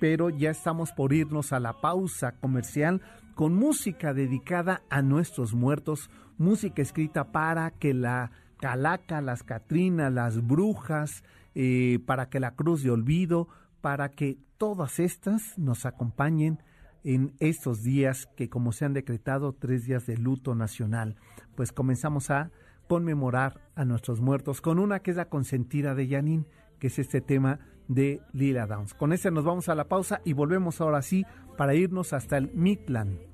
pero 0.00 0.30
ya 0.30 0.50
estamos 0.50 0.92
por 0.92 1.12
irnos 1.12 1.52
a 1.52 1.60
la 1.60 1.80
pausa 1.80 2.32
comercial 2.32 3.00
con 3.34 3.54
música 3.54 4.14
dedicada 4.14 4.82
a 4.90 5.02
nuestros 5.02 5.54
muertos, 5.54 6.10
música 6.38 6.82
escrita 6.82 7.32
para 7.32 7.70
que 7.70 7.94
la 7.94 8.30
calaca, 8.58 9.20
las 9.20 9.42
catrinas, 9.42 10.12
las 10.12 10.46
brujas, 10.46 11.22
eh, 11.54 11.98
para 12.06 12.28
que 12.28 12.40
la 12.40 12.52
cruz 12.52 12.82
de 12.82 12.90
olvido, 12.90 13.48
para 13.80 14.10
que 14.10 14.38
todas 14.56 14.98
estas 14.98 15.58
nos 15.58 15.84
acompañen 15.84 16.58
en 17.04 17.34
estos 17.38 17.82
días 17.82 18.28
que 18.34 18.48
como 18.48 18.72
se 18.72 18.84
han 18.84 18.94
decretado 18.94 19.52
tres 19.52 19.84
días 19.84 20.06
de 20.06 20.16
luto 20.16 20.54
nacional, 20.54 21.16
pues 21.54 21.70
comenzamos 21.70 22.30
a 22.30 22.50
conmemorar 22.88 23.60
a 23.74 23.84
nuestros 23.84 24.20
muertos 24.20 24.60
con 24.60 24.78
una 24.78 25.00
que 25.00 25.10
es 25.10 25.16
la 25.16 25.28
consentida 25.28 25.94
de 25.94 26.08
Yanin, 26.08 26.46
que 26.78 26.88
es 26.88 26.98
este 26.98 27.20
tema 27.20 27.60
de 27.88 28.20
Lila 28.32 28.66
Downs. 28.66 28.94
Con 28.94 29.12
ese 29.12 29.30
nos 29.30 29.44
vamos 29.44 29.68
a 29.68 29.74
la 29.74 29.88
pausa 29.88 30.20
y 30.24 30.32
volvemos 30.32 30.80
ahora 30.80 31.02
sí 31.02 31.24
para 31.56 31.74
irnos 31.74 32.12
hasta 32.12 32.36
el 32.36 32.50
Midland. 32.52 33.33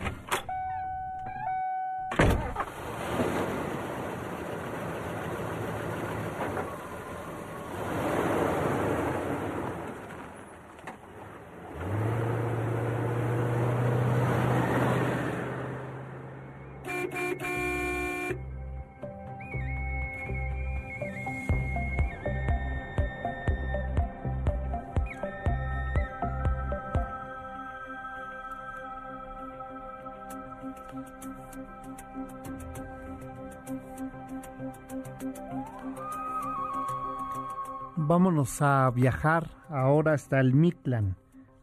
A 38.41 38.89
viajar 38.89 39.51
ahora 39.69 40.13
hasta 40.13 40.39
el 40.39 40.55
Mictlán, 40.55 41.15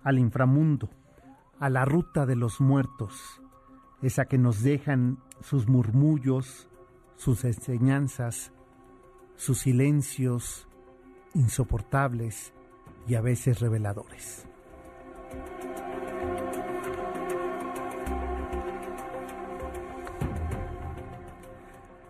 al 0.05 0.17
inframundo, 0.17 0.89
a 1.59 1.69
la 1.71 1.85
ruta 1.85 2.25
de 2.25 2.37
los 2.37 2.61
muertos, 2.61 3.43
esa 4.01 4.27
que 4.27 4.39
nos 4.39 4.63
dejan 4.63 5.19
sus 5.41 5.67
murmullos, 5.67 6.69
sus 7.17 7.45
enseñanzas, 7.45 8.53
sus 9.35 9.59
silencios 9.59 10.69
insoportables 11.35 12.53
y 13.09 13.17
a 13.17 13.23
veces 13.23 13.59
reveladores. 13.59 14.47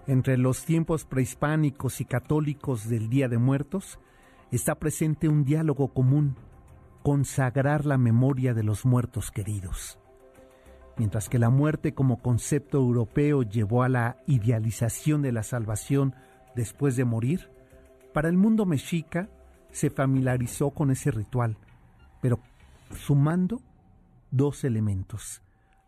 Entre 0.07 0.37
los 0.37 0.67
tiempos 0.67 1.07
prehispánicos 1.07 2.03
y 2.03 2.05
católicos 2.05 2.87
del 2.87 3.09
Día 3.09 3.29
de 3.29 3.39
Muertos 3.39 3.99
está 4.51 4.77
presente 4.77 5.29
un 5.29 5.45
diálogo 5.45 5.93
común, 5.93 6.37
consagrar 7.03 7.87
la 7.87 7.99
memoria 7.99 8.55
de 8.55 8.63
los 8.63 8.85
muertos 8.85 9.31
queridos. 9.31 9.99
Mientras 10.97 11.29
que 11.29 11.39
la 11.39 11.51
muerte 11.51 11.95
como 11.95 12.21
concepto 12.21 12.79
europeo 12.79 13.43
llevó 13.43 13.83
a 13.83 13.89
la 13.89 14.17
idealización 14.27 15.23
de 15.23 15.33
la 15.33 15.43
salvación 15.43 16.15
después 16.57 16.97
de 16.97 17.05
morir, 17.05 17.51
para 18.13 18.29
el 18.29 18.37
mundo 18.37 18.67
mexica 18.67 19.29
se 19.71 19.91
familiarizó 19.91 20.71
con 20.71 20.91
ese 20.91 21.11
ritual, 21.11 21.57
pero 22.21 22.41
sumando 22.97 23.61
dos 24.31 24.65
elementos, 24.65 25.43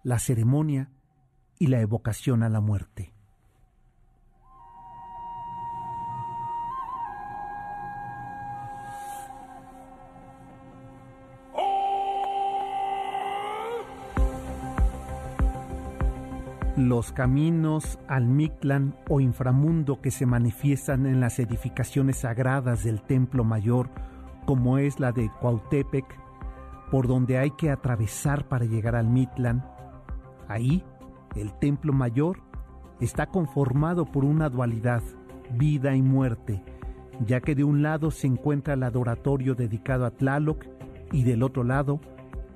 la 0.04 0.18
ceremonia 0.18 0.90
y 1.58 1.66
la 1.66 1.80
evocación 1.80 2.42
a 2.42 2.48
la 2.48 2.60
muerte. 2.60 3.09
Los 16.88 17.12
caminos 17.12 17.98
al 18.08 18.26
Mictlán 18.26 18.94
o 19.08 19.20
inframundo 19.20 20.00
que 20.00 20.10
se 20.10 20.24
manifiestan 20.24 21.06
en 21.06 21.20
las 21.20 21.38
edificaciones 21.38 22.18
sagradas 22.18 22.84
del 22.84 23.02
Templo 23.02 23.44
Mayor, 23.44 23.90
como 24.46 24.78
es 24.78 24.98
la 24.98 25.12
de 25.12 25.30
Cuautepec, 25.40 26.04
por 26.90 27.06
donde 27.06 27.38
hay 27.38 27.50
que 27.50 27.70
atravesar 27.70 28.48
para 28.48 28.64
llegar 28.64 28.96
al 28.96 29.08
Mictlán. 29.08 29.64
Ahí, 30.48 30.82
el 31.36 31.52
Templo 31.58 31.92
Mayor 31.92 32.38
está 33.00 33.26
conformado 33.26 34.06
por 34.06 34.24
una 34.24 34.48
dualidad, 34.48 35.02
vida 35.56 35.94
y 35.94 36.02
muerte, 36.02 36.62
ya 37.26 37.40
que 37.40 37.54
de 37.54 37.64
un 37.64 37.82
lado 37.82 38.10
se 38.10 38.26
encuentra 38.26 38.74
el 38.74 38.82
adoratorio 38.82 39.54
dedicado 39.54 40.06
a 40.06 40.10
Tlaloc 40.10 40.64
y 41.12 41.24
del 41.24 41.42
otro 41.42 41.62
lado 41.62 42.00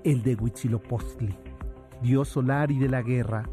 el 0.04 0.22
de 0.22 0.34
Huitzilopochtli, 0.34 1.34
dios 2.02 2.28
solar 2.28 2.70
y 2.70 2.78
de 2.78 2.88
la 2.88 3.02
guerra, 3.02 3.48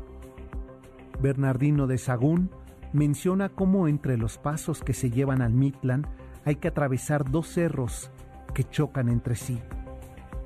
Bernardino 1.19 1.87
de 1.87 1.97
Sagún 1.97 2.51
menciona 2.93 3.49
cómo 3.49 3.87
entre 3.87 4.17
los 4.17 4.37
pasos 4.37 4.81
que 4.81 4.93
se 4.93 5.09
llevan 5.09 5.41
al 5.41 5.53
Mitlan 5.53 6.05
hay 6.45 6.55
que 6.55 6.67
atravesar 6.67 7.29
dos 7.29 7.47
cerros 7.47 8.11
que 8.53 8.63
chocan 8.63 9.09
entre 9.09 9.35
sí. 9.35 9.59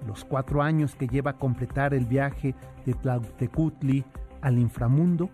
Los 0.05 0.24
cuatro 0.24 0.62
años 0.62 0.95
que 0.95 1.07
lleva 1.07 1.31
a 1.31 1.38
completar 1.38 1.93
el 1.93 2.05
viaje 2.05 2.53
de 2.86 2.93
Tlautecutli 2.93 4.05
al 4.41 4.60
inframundo 4.60 5.29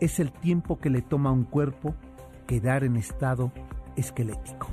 es 0.00 0.18
el 0.18 0.32
tiempo 0.32 0.80
que 0.80 0.90
le 0.90 1.02
toma 1.02 1.30
a 1.30 1.34
un 1.34 1.44
cuerpo 1.44 1.94
quedar 2.46 2.82
en 2.82 2.96
estado 2.96 3.52
esquelético. 3.96 4.68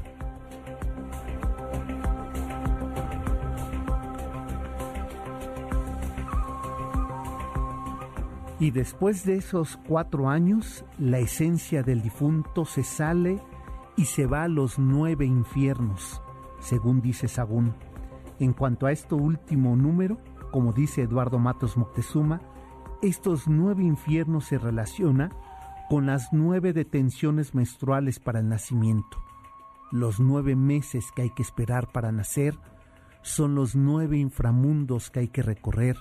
Y 8.60 8.72
después 8.72 9.24
de 9.24 9.36
esos 9.36 9.78
cuatro 9.88 10.30
años, 10.30 10.84
la 10.98 11.20
esencia 11.20 11.84
del 11.84 12.02
difunto 12.02 12.66
se 12.66 12.84
sale 12.84 13.40
y 13.96 14.06
se 14.06 14.26
va 14.26 14.44
a 14.44 14.48
los 14.48 14.80
nueve 14.80 15.26
infiernos, 15.26 16.22
según 16.60 17.02
dice 17.02 17.28
Sagún. 17.28 17.76
En 18.40 18.54
cuanto 18.54 18.88
a 18.88 18.92
esto 18.92 19.16
último 19.16 19.76
número, 19.76 20.18
como 20.52 20.74
dice 20.74 21.04
Eduardo 21.04 21.38
Matos 21.38 21.78
Moctezuma, 21.78 22.42
estos 23.02 23.48
nueve 23.48 23.84
infiernos 23.84 24.46
se 24.46 24.58
relaciona 24.58 25.30
con 25.88 26.08
las 26.08 26.30
nueve 26.32 26.74
detenciones 26.74 27.54
menstruales 27.54 28.20
para 28.20 28.40
el 28.40 28.50
nacimiento. 28.50 29.24
Los 29.92 30.20
nueve 30.20 30.56
meses 30.56 31.12
que 31.16 31.22
hay 31.22 31.30
que 31.30 31.44
esperar 31.44 31.92
para 31.92 32.12
nacer 32.12 32.58
son 33.22 33.56
los 33.56 33.76
nueve 33.76 34.18
inframundos 34.18 35.12
que 35.12 35.20
hay 35.22 35.28
que 35.28 35.44
recorrer 35.44 35.96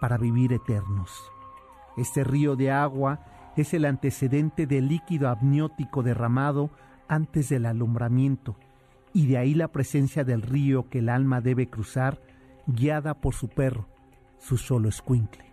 para 0.00 0.16
vivir 0.16 0.52
eternos. 0.52 1.32
Este 1.96 2.24
río 2.24 2.56
de 2.56 2.70
agua 2.70 3.20
es 3.56 3.74
el 3.74 3.84
antecedente 3.84 4.66
del 4.66 4.88
líquido 4.88 5.28
amniótico 5.28 6.02
derramado 6.02 6.70
antes 7.08 7.48
del 7.48 7.66
alumbramiento, 7.66 8.56
y 9.12 9.26
de 9.26 9.38
ahí 9.38 9.54
la 9.54 9.68
presencia 9.68 10.24
del 10.24 10.42
río 10.42 10.88
que 10.88 11.00
el 11.00 11.08
alma 11.08 11.40
debe 11.40 11.68
cruzar 11.68 12.20
guiada 12.66 13.14
por 13.14 13.34
su 13.34 13.48
perro, 13.48 13.86
su 14.38 14.56
solo 14.56 14.88
escuincle. 14.88 15.52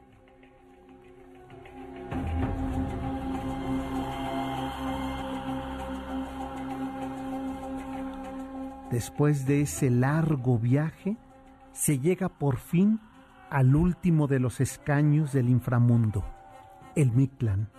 Después 8.91 9.45
de 9.45 9.61
ese 9.61 9.91
largo 9.91 10.57
viaje, 10.57 11.17
se 11.73 11.99
llega 11.99 12.27
por 12.27 12.57
fin 12.57 12.99
al 13.49 13.75
último 13.75 14.27
de 14.27 14.39
los 14.39 14.61
escaños 14.61 15.33
del 15.33 15.49
inframundo, 15.49 16.23
el 16.95 17.11
Mictlán. 17.11 17.69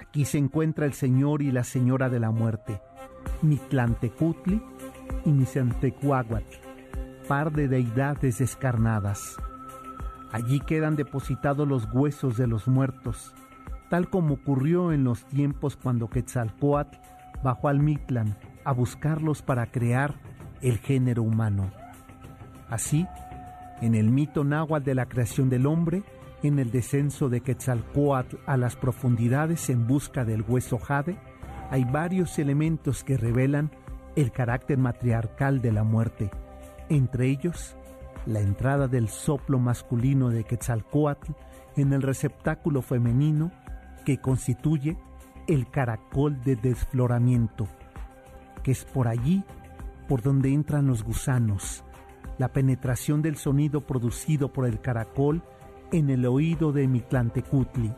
Aquí 0.00 0.24
se 0.24 0.38
encuentra 0.38 0.86
el 0.86 0.94
señor 0.94 1.42
y 1.42 1.52
la 1.52 1.64
señora 1.64 2.08
de 2.08 2.18
la 2.18 2.30
muerte, 2.30 2.80
Mitlantecutli 3.42 4.60
y 5.24 5.32
Misantecuaguatl, 5.32 6.56
par 7.28 7.52
de 7.52 7.68
deidades 7.68 8.38
descarnadas. 8.38 9.36
Allí 10.32 10.58
quedan 10.60 10.96
depositados 10.96 11.68
los 11.68 11.88
huesos 11.92 12.36
de 12.36 12.48
los 12.48 12.66
muertos, 12.66 13.32
tal 13.90 14.10
como 14.10 14.34
ocurrió 14.34 14.92
en 14.92 15.04
los 15.04 15.24
tiempos 15.26 15.76
cuando 15.76 16.10
Quetzalcoatl 16.10 16.98
bajó 17.44 17.68
al 17.68 17.78
Mictlán 17.78 18.36
a 18.64 18.72
buscarlos 18.72 19.42
para 19.42 19.66
crear 19.66 20.14
el 20.60 20.78
género 20.78 21.22
humano. 21.22 21.70
Así, 22.68 23.06
en 23.80 23.94
el 23.94 24.10
mito 24.10 24.44
náhuatl 24.44 24.84
de 24.84 24.94
la 24.94 25.06
creación 25.06 25.50
del 25.50 25.66
hombre, 25.66 26.02
en 26.42 26.58
el 26.58 26.70
descenso 26.70 27.28
de 27.28 27.40
Quetzalcoatl 27.40 28.36
a 28.46 28.56
las 28.56 28.76
profundidades 28.76 29.70
en 29.70 29.86
busca 29.86 30.24
del 30.24 30.42
hueso 30.46 30.78
jade, 30.78 31.18
hay 31.70 31.84
varios 31.84 32.38
elementos 32.38 33.02
que 33.02 33.16
revelan 33.16 33.70
el 34.16 34.30
carácter 34.30 34.78
matriarcal 34.78 35.60
de 35.60 35.72
la 35.72 35.84
muerte, 35.84 36.30
entre 36.88 37.28
ellos 37.28 37.76
la 38.26 38.40
entrada 38.40 38.88
del 38.88 39.08
soplo 39.08 39.58
masculino 39.58 40.30
de 40.30 40.44
Quetzalcoatl 40.44 41.32
en 41.76 41.92
el 41.92 42.02
receptáculo 42.02 42.82
femenino 42.82 43.50
que 44.04 44.18
constituye 44.18 44.96
el 45.46 45.70
caracol 45.70 46.40
de 46.42 46.56
desfloramiento, 46.56 47.66
que 48.62 48.70
es 48.70 48.84
por 48.84 49.08
allí 49.08 49.44
por 50.08 50.22
donde 50.22 50.52
entran 50.52 50.86
los 50.86 51.02
gusanos, 51.02 51.84
la 52.38 52.48
penetración 52.52 53.22
del 53.22 53.36
sonido 53.36 53.82
producido 53.82 54.52
por 54.52 54.66
el 54.66 54.80
caracol 54.80 55.42
en 55.92 56.10
el 56.10 56.26
oído 56.26 56.72
de 56.72 56.88
Mitlantecutli, 56.88 57.92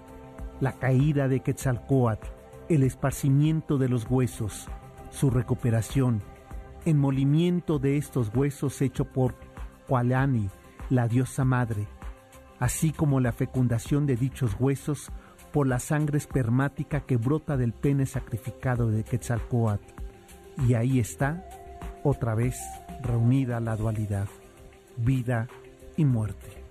la 0.61 0.73
caída 0.73 1.29
de 1.29 1.41
Quetzalcoatl, 1.41 2.27
el 2.69 2.83
esparcimiento 2.83 3.79
de 3.79 3.89
los 3.89 4.11
huesos, 4.11 4.69
su 5.11 5.31
recuperación, 5.31 6.23
el 6.85 6.97
molimiento 6.97 7.79
de 7.79 7.97
estos 7.97 8.31
huesos 8.35 8.81
hecho 8.83 9.07
por 9.07 9.35
Kualani, 9.89 10.49
la 10.91 11.09
diosa 11.09 11.45
madre, 11.45 11.87
así 12.59 12.93
como 12.93 13.21
la 13.21 13.33
fecundación 13.33 14.07
de 14.07 14.17
dichos 14.17 14.57
huesos 14.59 15.11
por 15.53 15.67
la 15.67 15.79
sangre 15.79 16.19
espermática 16.19 17.01
que 17.01 17.17
brota 17.17 17.57
del 17.57 17.73
pene 17.73 18.07
sacrificado 18.07 18.91
de 18.91 19.05
Quetzalcoatl. 19.05 19.95
Y 20.67 20.75
ahí 20.75 21.01
está, 21.01 21.45
otra 22.03 22.35
vez, 22.35 22.57
reunida 23.07 23.61
la 23.61 23.77
dualidad, 23.77 24.29
vida 24.97 25.49
y 25.97 26.05
muerte. 26.05 26.67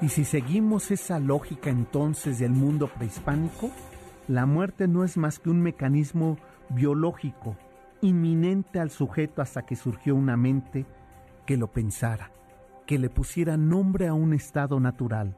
Y 0.00 0.10
si 0.10 0.24
seguimos 0.24 0.90
esa 0.90 1.18
lógica 1.18 1.70
entonces 1.70 2.38
del 2.38 2.52
mundo 2.52 2.86
prehispánico, 2.88 3.70
la 4.28 4.46
muerte 4.46 4.86
no 4.86 5.04
es 5.04 5.16
más 5.16 5.38
que 5.38 5.50
un 5.50 5.60
mecanismo 5.60 6.38
biológico 6.70 7.56
inminente 8.00 8.78
al 8.78 8.90
sujeto 8.90 9.42
hasta 9.42 9.62
que 9.62 9.74
surgió 9.74 10.14
una 10.14 10.36
mente 10.36 10.86
que 11.46 11.56
lo 11.56 11.66
pensara, 11.66 12.30
que 12.88 12.98
le 12.98 13.10
pusiera 13.10 13.58
nombre 13.58 14.08
a 14.08 14.14
un 14.14 14.32
estado 14.32 14.80
natural. 14.80 15.36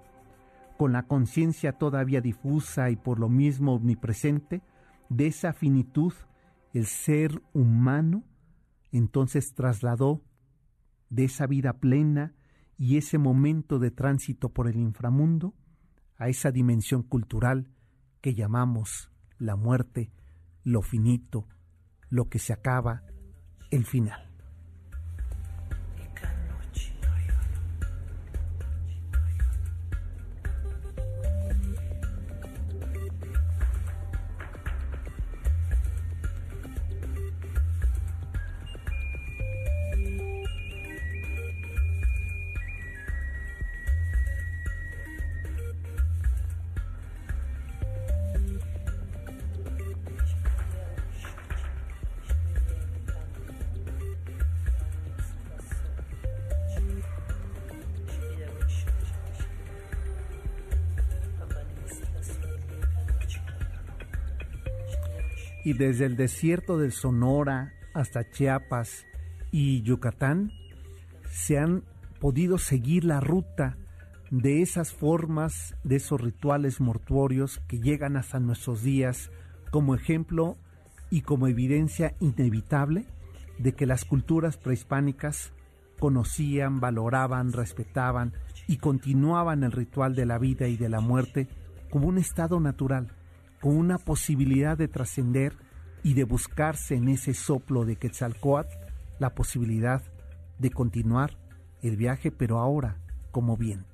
Con 0.79 0.93
la 0.93 1.09
conciencia 1.09 1.73
todavía 1.73 2.21
difusa 2.21 2.91
y 2.91 2.97
por 2.97 3.19
lo 3.19 3.29
mismo 3.29 3.75
omnipresente, 3.75 4.63
de 5.09 5.27
esa 5.27 5.53
finitud, 5.53 6.13
el 6.73 6.87
ser 6.87 7.43
humano 7.53 8.23
entonces 8.93 9.53
trasladó 9.53 10.23
de 11.09 11.25
esa 11.25 11.49
vida 11.49 11.73
plena 11.73 12.35
y 12.79 12.99
ese 12.99 13.19
momento 13.19 13.81
de 13.81 13.91
tránsito 13.91 14.51
por 14.51 14.69
el 14.69 14.77
inframundo 14.77 15.53
a 16.19 16.29
esa 16.29 16.53
dimensión 16.53 17.03
cultural 17.03 17.67
que 18.21 18.37
llamamos 18.37 19.11
la 19.39 19.57
muerte, 19.57 20.13
lo 20.63 20.83
finito, 20.83 21.49
lo 22.11 22.29
que 22.29 22.39
se 22.39 22.53
acaba, 22.53 23.03
el 23.73 23.85
final. 23.85 24.30
Y 65.71 65.73
desde 65.73 66.05
el 66.05 66.17
desierto 66.17 66.79
del 66.79 66.91
Sonora 66.91 67.75
hasta 67.95 68.29
Chiapas 68.29 69.07
y 69.53 69.83
Yucatán 69.83 70.51
se 71.31 71.59
han 71.59 71.85
podido 72.19 72.59
seguir 72.59 73.05
la 73.05 73.21
ruta 73.21 73.77
de 74.33 74.63
esas 74.63 74.93
formas, 74.93 75.77
de 75.85 75.95
esos 75.95 76.21
rituales 76.21 76.81
mortuorios 76.81 77.61
que 77.69 77.79
llegan 77.79 78.17
hasta 78.17 78.41
nuestros 78.41 78.83
días 78.83 79.31
como 79.71 79.95
ejemplo 79.95 80.57
y 81.09 81.21
como 81.21 81.47
evidencia 81.47 82.17
inevitable 82.19 83.07
de 83.59 83.73
que 83.73 83.87
las 83.87 84.05
culturas 84.05 84.57
prehispánicas 84.57 85.53
conocían, 86.01 86.81
valoraban, 86.81 87.53
respetaban 87.53 88.33
y 88.67 88.79
continuaban 88.79 89.63
el 89.63 89.71
ritual 89.71 90.17
de 90.17 90.27
la 90.27 90.39
vida 90.39 90.67
y 90.67 90.77
de 90.77 90.89
la 90.89 91.01
muerte 91.01 91.47
como 91.91 92.09
un 92.09 92.19
estado 92.19 92.59
natural 92.59 93.20
con 93.61 93.77
una 93.77 93.99
posibilidad 93.99 94.77
de 94.79 94.89
trascender 94.89 95.55
y 96.03 96.15
de 96.15 96.25
buscarse 96.25 96.95
en 96.95 97.09
ese 97.09 97.35
soplo 97.35 97.85
de 97.85 97.97
Quetzalcoatl 97.97 98.75
la 99.19 99.35
posibilidad 99.35 100.03
de 100.59 100.71
continuar 100.71 101.37
el 101.83 101.97
viaje, 101.97 102.31
pero 102.31 102.59
ahora 102.59 102.97
como 103.31 103.57
viento. 103.57 103.90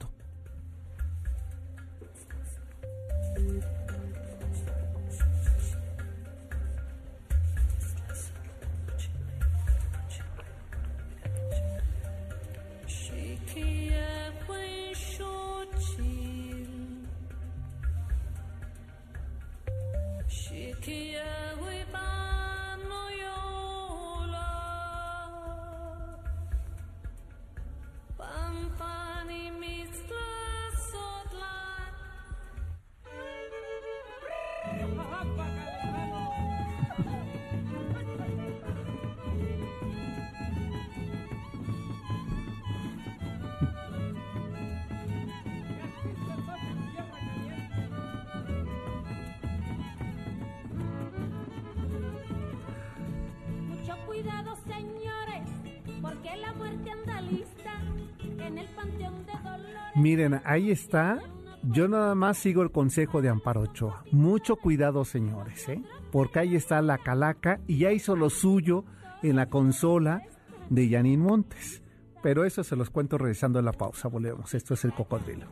Miren, 60.29 60.43
ahí 60.45 60.73
está. 60.73 61.21
Yo 61.63 61.87
nada 61.87 62.17
más 62.17 62.39
sigo 62.39 62.63
el 62.63 62.73
consejo 62.73 63.23
de 63.23 63.29
Amparo 63.29 63.61
Ochoa. 63.63 64.03
Mucho 64.11 64.57
cuidado, 64.57 65.05
señores, 65.05 65.69
¿eh? 65.69 65.83
Porque 66.11 66.41
ahí 66.41 66.57
está 66.57 66.83
la 66.83 66.99
calaca 66.99 67.61
y 67.69 67.79
ya 67.79 67.93
hizo 67.93 68.17
lo 68.17 68.29
suyo 68.29 68.85
en 69.23 69.37
la 69.37 69.47
consola 69.47 70.23
de 70.69 70.89
Yanin 70.89 71.21
Montes. 71.21 71.83
Pero 72.25 72.45
eso 72.45 72.65
se 72.65 72.75
los 72.75 72.91
cuento 72.91 73.19
regresando 73.19 73.61
a 73.61 73.63
la 73.63 73.73
pausa. 73.73 74.09
Volvemos. 74.09 74.53
Esto 74.53 74.75
es 74.75 74.85
el 74.85 74.93
cocodrilo. 74.95 75.47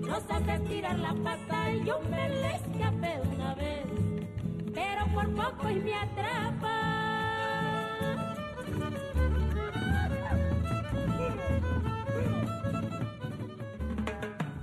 Nos 0.00 0.30
hace 0.30 0.58
tirar 0.68 0.98
la 0.98 1.14
pata 1.14 1.72
y 1.72 1.84
yo 1.84 2.00
le 2.10 2.56
escapé 2.56 3.20
una 3.32 3.54
vez. 3.54 3.86
Pero 4.74 5.06
por 5.14 5.28
poco 5.34 5.70
y 5.70 5.76
me 5.76 5.94
atrapa. 5.94 6.91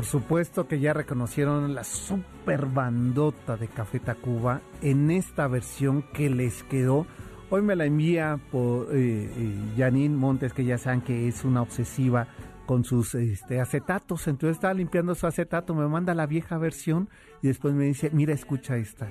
Por 0.00 0.06
supuesto 0.06 0.66
que 0.66 0.80
ya 0.80 0.94
reconocieron 0.94 1.74
la 1.74 1.84
super 1.84 2.64
bandota 2.64 3.58
de 3.58 3.68
Café 3.68 4.00
Tacuba 4.00 4.62
en 4.80 5.10
esta 5.10 5.46
versión 5.46 6.00
que 6.14 6.30
les 6.30 6.62
quedó. 6.62 7.06
Hoy 7.50 7.60
me 7.60 7.76
la 7.76 7.84
envía 7.84 8.40
por 8.50 8.96
eh, 8.96 9.30
eh, 9.30 9.74
Janine 9.76 10.16
Montes, 10.16 10.54
que 10.54 10.64
ya 10.64 10.78
saben 10.78 11.02
que 11.02 11.28
es 11.28 11.44
una 11.44 11.60
obsesiva 11.60 12.28
con 12.64 12.82
sus 12.82 13.14
este, 13.14 13.60
acetatos. 13.60 14.26
Entonces 14.26 14.56
estaba 14.56 14.72
limpiando 14.72 15.14
su 15.14 15.26
acetato, 15.26 15.74
me 15.74 15.86
manda 15.86 16.14
la 16.14 16.24
vieja 16.24 16.56
versión 16.56 17.10
y 17.42 17.48
después 17.48 17.74
me 17.74 17.84
dice, 17.84 18.08
mira, 18.10 18.32
escucha 18.32 18.78
esta. 18.78 19.10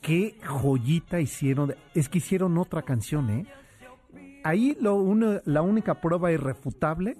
Qué 0.00 0.38
joyita 0.46 1.18
hicieron. 1.18 1.74
Es 1.96 2.08
que 2.08 2.18
hicieron 2.18 2.58
otra 2.58 2.82
canción, 2.82 3.28
¿eh? 3.30 3.46
ahí 4.44 4.76
lo 4.80 4.94
uno- 4.94 5.40
la 5.46 5.62
única 5.62 6.00
prueba 6.00 6.30
irrefutable 6.30 7.16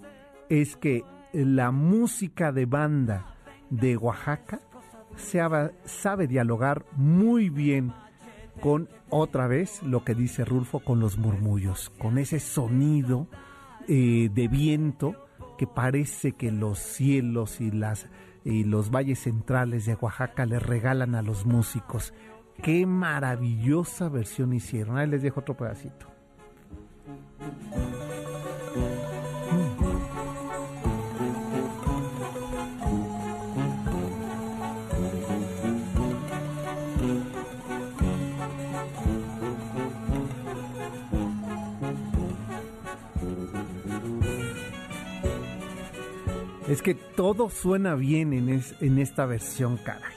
es 0.48 0.76
que 0.76 1.02
la 1.32 1.70
música 1.70 2.52
de 2.52 2.66
banda 2.66 3.34
de 3.70 3.96
Oaxaca 3.96 4.60
sabe, 5.16 5.72
sabe 5.84 6.26
dialogar 6.26 6.84
muy 6.96 7.50
bien 7.50 7.92
con 8.60 8.88
otra 9.10 9.46
vez 9.46 9.82
lo 9.82 10.04
que 10.04 10.14
dice 10.14 10.44
Rulfo 10.44 10.80
con 10.80 11.00
los 11.00 11.18
murmullos, 11.18 11.90
con 11.98 12.18
ese 12.18 12.40
sonido 12.40 13.28
eh, 13.86 14.30
de 14.32 14.48
viento 14.48 15.26
que 15.56 15.66
parece 15.66 16.32
que 16.32 16.50
los 16.50 16.78
cielos 16.78 17.60
y 17.60 17.70
las 17.70 18.08
y 18.44 18.64
los 18.64 18.90
valles 18.90 19.18
centrales 19.18 19.84
de 19.84 19.94
Oaxaca 19.94 20.46
le 20.46 20.58
regalan 20.58 21.14
a 21.14 21.22
los 21.22 21.44
músicos. 21.44 22.14
Qué 22.62 22.86
maravillosa 22.86 24.08
versión 24.08 24.54
hicieron. 24.54 24.96
Ahí 24.96 25.06
les 25.06 25.22
dejo 25.22 25.40
otro 25.40 25.56
pedacito. 25.56 26.06
Es 46.68 46.82
que 46.82 46.94
todo 46.94 47.48
suena 47.50 47.94
bien 47.94 48.32
en, 48.32 48.48
es- 48.50 48.74
en 48.80 48.98
esta 48.98 49.24
versión, 49.26 49.78
caray. 49.78 50.12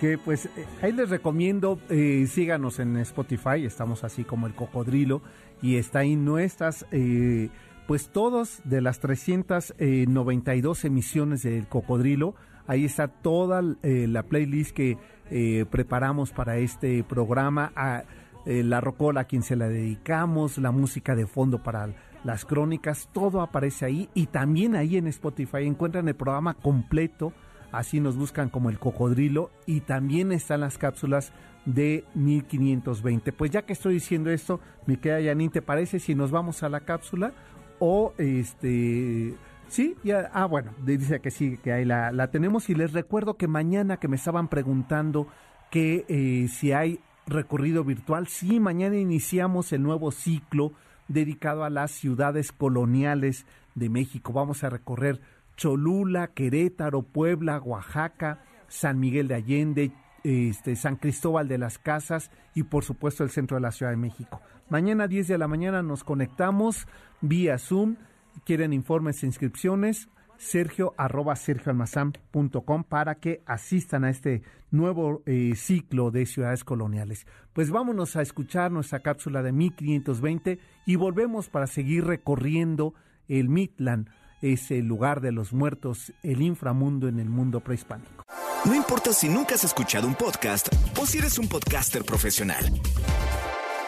Que 0.00 0.18
pues 0.18 0.46
eh, 0.46 0.50
ahí 0.82 0.92
les 0.92 1.08
recomiendo, 1.10 1.78
eh, 1.88 2.26
síganos 2.28 2.78
en 2.78 2.96
Spotify, 2.98 3.64
estamos 3.64 4.04
así 4.04 4.22
como 4.24 4.46
el 4.46 4.54
cocodrilo, 4.54 5.22
y 5.62 5.76
está 5.76 6.00
ahí 6.00 6.14
nuestras, 6.14 6.86
eh, 6.92 7.48
pues 7.86 8.08
todos 8.10 8.60
de 8.64 8.80
las 8.82 9.00
392 9.00 10.84
emisiones 10.84 11.42
del 11.42 11.66
cocodrilo, 11.66 12.34
ahí 12.66 12.84
está 12.84 13.08
toda 13.08 13.62
eh, 13.82 14.06
la 14.08 14.22
playlist 14.24 14.72
que 14.76 14.98
eh, 15.30 15.64
preparamos 15.70 16.30
para 16.32 16.58
este 16.58 17.02
programa. 17.02 17.72
a- 17.74 18.04
eh, 18.46 18.62
la 18.62 18.80
rocola 18.80 19.22
a 19.22 19.24
quien 19.24 19.42
se 19.42 19.56
la 19.56 19.68
dedicamos, 19.68 20.56
la 20.58 20.70
música 20.70 21.14
de 21.14 21.26
fondo 21.26 21.62
para 21.62 21.88
las 22.24 22.44
crónicas, 22.44 23.08
todo 23.12 23.40
aparece 23.40 23.84
ahí 23.84 24.08
y 24.14 24.26
también 24.26 24.76
ahí 24.76 24.96
en 24.96 25.06
Spotify 25.06 25.64
encuentran 25.64 26.08
el 26.08 26.14
programa 26.14 26.54
completo, 26.54 27.32
así 27.72 28.00
nos 28.00 28.16
buscan 28.16 28.48
como 28.48 28.70
el 28.70 28.78
cocodrilo 28.78 29.50
y 29.66 29.80
también 29.80 30.32
están 30.32 30.60
las 30.60 30.78
cápsulas 30.78 31.32
de 31.64 32.04
1520. 32.14 33.32
Pues 33.32 33.50
ya 33.50 33.62
que 33.62 33.72
estoy 33.72 33.94
diciendo 33.94 34.30
esto, 34.30 34.60
me 34.86 34.98
queda 34.98 35.20
Yanin, 35.20 35.50
¿te 35.50 35.62
parece 35.62 36.00
si 36.00 36.14
nos 36.14 36.30
vamos 36.30 36.62
a 36.62 36.68
la 36.68 36.80
cápsula 36.80 37.32
o 37.78 38.14
este 38.18 39.34
Sí, 39.68 39.96
ya, 40.02 40.30
ah, 40.32 40.46
bueno, 40.46 40.72
dice 40.82 41.20
que 41.20 41.30
sí, 41.30 41.58
que 41.58 41.72
ahí 41.72 41.84
la, 41.84 42.10
la 42.10 42.30
tenemos 42.30 42.70
y 42.70 42.74
les 42.74 42.94
recuerdo 42.94 43.36
que 43.36 43.48
mañana 43.48 43.98
que 43.98 44.08
me 44.08 44.16
estaban 44.16 44.48
preguntando 44.48 45.28
que 45.70 46.06
eh, 46.08 46.48
si 46.48 46.72
hay 46.72 47.00
recorrido 47.26 47.84
virtual, 47.84 48.28
sí, 48.28 48.60
mañana 48.60 48.96
iniciamos 48.96 49.72
el 49.74 49.82
nuevo 49.82 50.10
ciclo 50.10 50.72
dedicado 51.08 51.64
a 51.64 51.70
las 51.70 51.90
ciudades 51.90 52.52
coloniales 52.52 53.46
de 53.74 53.88
México. 53.88 54.32
Vamos 54.32 54.62
a 54.64 54.70
recorrer 54.70 55.20
Cholula, 55.56 56.28
Querétaro, 56.28 57.02
Puebla, 57.02 57.58
Oaxaca, 57.58 58.42
San 58.68 59.00
Miguel 59.00 59.28
de 59.28 59.34
Allende, 59.34 59.92
este, 60.22 60.76
San 60.76 60.96
Cristóbal 60.96 61.48
de 61.48 61.58
las 61.58 61.78
Casas 61.78 62.30
y 62.54 62.64
por 62.64 62.84
supuesto 62.84 63.24
el 63.24 63.30
centro 63.30 63.56
de 63.56 63.62
la 63.62 63.72
Ciudad 63.72 63.92
de 63.92 63.96
México. 63.96 64.40
Mañana 64.68 65.08
10 65.08 65.28
de 65.28 65.38
la 65.38 65.48
mañana 65.48 65.82
nos 65.82 66.04
conectamos 66.04 66.86
vía 67.20 67.58
Zoom. 67.58 67.96
Quieren 68.44 68.72
informes 68.72 69.22
e 69.22 69.26
inscripciones, 69.26 70.08
sergio 70.38 70.94
arroba 70.96 71.36
sergioalmazán.com 71.36 72.84
para 72.84 73.16
que 73.16 73.42
asistan 73.44 74.04
a 74.04 74.10
este 74.10 74.42
nuevo 74.70 75.22
eh, 75.26 75.52
ciclo 75.56 76.10
de 76.10 76.24
ciudades 76.24 76.64
coloniales. 76.64 77.26
Pues 77.52 77.70
vámonos 77.70 78.16
a 78.16 78.22
escuchar 78.22 78.70
nuestra 78.70 79.00
cápsula 79.00 79.42
de 79.42 79.52
1520 79.52 80.58
y 80.86 80.96
volvemos 80.96 81.48
para 81.48 81.66
seguir 81.66 82.04
recorriendo 82.04 82.94
el 83.28 83.48
Mitlan, 83.48 84.08
ese 84.40 84.82
lugar 84.82 85.20
de 85.20 85.32
los 85.32 85.52
muertos, 85.52 86.12
el 86.22 86.40
inframundo 86.40 87.08
en 87.08 87.18
el 87.18 87.28
mundo 87.28 87.60
prehispánico. 87.60 88.24
No 88.64 88.74
importa 88.74 89.12
si 89.12 89.28
nunca 89.28 89.56
has 89.56 89.64
escuchado 89.64 90.06
un 90.06 90.14
podcast 90.14 90.68
o 90.98 91.06
si 91.06 91.18
eres 91.18 91.38
un 91.38 91.48
podcaster 91.48 92.04
profesional. 92.04 92.64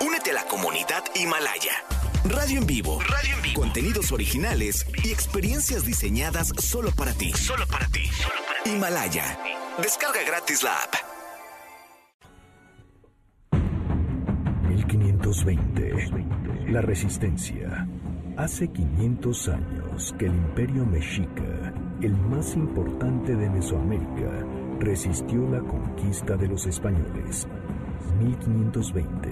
Únete 0.05 0.31
a 0.31 0.35
la 0.35 0.45
comunidad 0.45 1.05
Himalaya. 1.15 2.00
Radio 2.25 2.59
en 2.59 2.67
vivo. 2.67 3.01
Radio 3.01 3.35
en 3.35 3.43
vivo. 3.43 3.61
Contenidos 3.61 4.13
originales 4.13 4.87
y 5.03 5.11
experiencias 5.11 5.85
diseñadas 5.85 6.53
solo 6.59 6.91
para 6.93 7.13
ti. 7.13 7.33
Solo 7.33 7.67
para 7.67 7.87
ti. 7.89 8.03
Himalaya. 8.67 9.39
Descarga 9.83 10.21
gratis 10.27 10.63
la 10.63 10.75
app. 10.75 10.95
1520. 14.69 16.71
La 16.71 16.83
resistencia. 16.83 17.89
Hace 18.37 18.69
500 18.69 19.49
años 19.49 20.15
que 20.19 20.27
el 20.27 20.35
imperio 20.35 20.85
mexica, 20.85 21.73
el 22.03 22.13
más 22.13 22.55
importante 22.55 23.35
de 23.35 23.49
Mesoamérica, 23.49 24.45
resistió 24.79 25.49
la 25.49 25.61
conquista 25.61 26.37
de 26.37 26.49
los 26.49 26.67
españoles. 26.67 27.49
1520. 28.19 29.31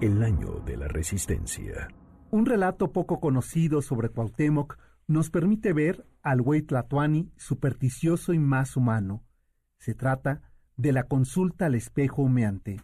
El 0.00 0.22
año 0.22 0.60
de 0.66 0.76
la 0.76 0.88
resistencia. 0.88 1.88
Un 2.32 2.46
relato 2.46 2.92
poco 2.92 3.18
conocido 3.18 3.82
sobre 3.82 4.08
Cuauhtémoc 4.08 4.78
nos 5.08 5.30
permite 5.30 5.72
ver 5.72 6.06
al 6.22 6.40
Huey 6.40 6.62
Tlatoani 6.62 7.32
supersticioso 7.36 8.32
y 8.32 8.38
más 8.38 8.76
humano. 8.76 9.24
Se 9.78 9.94
trata 9.94 10.40
de 10.76 10.92
la 10.92 11.04
consulta 11.04 11.66
al 11.66 11.74
espejo 11.74 12.22
humeante. 12.22 12.76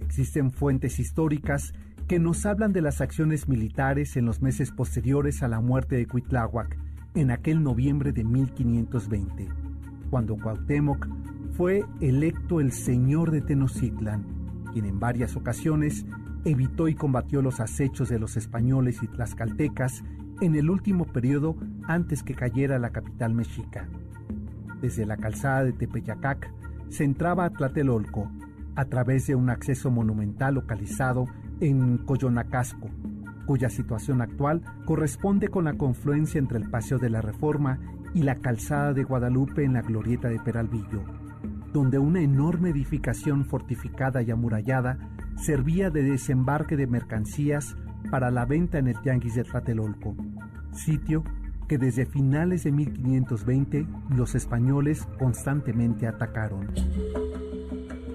Existen 0.00 0.50
fuentes 0.50 0.98
históricas 0.98 1.72
que 2.08 2.18
nos 2.18 2.44
hablan 2.44 2.72
de 2.72 2.82
las 2.82 3.00
acciones 3.00 3.48
militares 3.48 4.16
en 4.16 4.24
los 4.24 4.42
meses 4.42 4.72
posteriores 4.72 5.44
a 5.44 5.48
la 5.48 5.60
muerte 5.60 5.94
de 5.94 6.06
Cuitláhuac, 6.06 6.76
en 7.14 7.30
aquel 7.30 7.62
noviembre 7.62 8.10
de 8.10 8.24
1520, 8.24 9.48
cuando 10.10 10.36
Cuauhtémoc 10.36 11.06
fue 11.52 11.84
electo 12.00 12.58
el 12.58 12.72
señor 12.72 13.30
de 13.30 13.40
Tenochtitlan, 13.40 14.24
quien 14.72 14.86
en 14.86 14.98
varias 14.98 15.36
ocasiones 15.36 16.04
evitó 16.44 16.88
y 16.88 16.94
combatió 16.94 17.42
los 17.42 17.60
acechos 17.60 18.08
de 18.08 18.18
los 18.18 18.36
españoles 18.36 19.02
y 19.02 19.08
tlaxcaltecas 19.08 20.02
en 20.40 20.54
el 20.54 20.70
último 20.70 21.04
periodo 21.04 21.56
antes 21.86 22.22
que 22.22 22.34
cayera 22.34 22.78
la 22.78 22.90
capital 22.90 23.34
mexica. 23.34 23.88
Desde 24.80 25.04
la 25.04 25.16
calzada 25.16 25.64
de 25.64 25.72
Tepeyacac 25.72 26.50
se 26.88 27.04
entraba 27.04 27.44
a 27.44 27.50
Tlatelolco, 27.50 28.30
a 28.76 28.84
través 28.86 29.26
de 29.26 29.34
un 29.34 29.50
acceso 29.50 29.90
monumental 29.90 30.54
localizado 30.54 31.26
en 31.60 31.98
Coyonacasco, 31.98 32.88
cuya 33.44 33.68
situación 33.68 34.22
actual 34.22 34.62
corresponde 34.86 35.48
con 35.48 35.64
la 35.64 35.74
confluencia 35.74 36.38
entre 36.38 36.58
el 36.58 36.70
Paseo 36.70 36.98
de 36.98 37.10
la 37.10 37.20
Reforma 37.20 37.78
y 38.14 38.22
la 38.22 38.36
Calzada 38.36 38.92
de 38.92 39.04
Guadalupe 39.04 39.64
en 39.64 39.74
la 39.74 39.82
Glorieta 39.82 40.28
de 40.28 40.38
Peralvillo, 40.38 41.02
donde 41.72 41.98
una 41.98 42.20
enorme 42.20 42.70
edificación 42.70 43.44
fortificada 43.44 44.22
y 44.22 44.30
amurallada 44.30 44.98
servía 45.40 45.90
de 45.90 46.02
desembarque 46.02 46.76
de 46.76 46.86
mercancías 46.86 47.74
para 48.10 48.30
la 48.30 48.44
venta 48.44 48.78
en 48.78 48.88
el 48.88 49.00
Tianguis 49.00 49.34
de 49.34 49.44
Tlatelolco, 49.44 50.14
sitio 50.72 51.24
que 51.66 51.78
desde 51.78 52.04
finales 52.04 52.64
de 52.64 52.72
1520 52.72 53.86
los 54.10 54.34
españoles 54.34 55.06
constantemente 55.18 56.06
atacaron. 56.06 56.68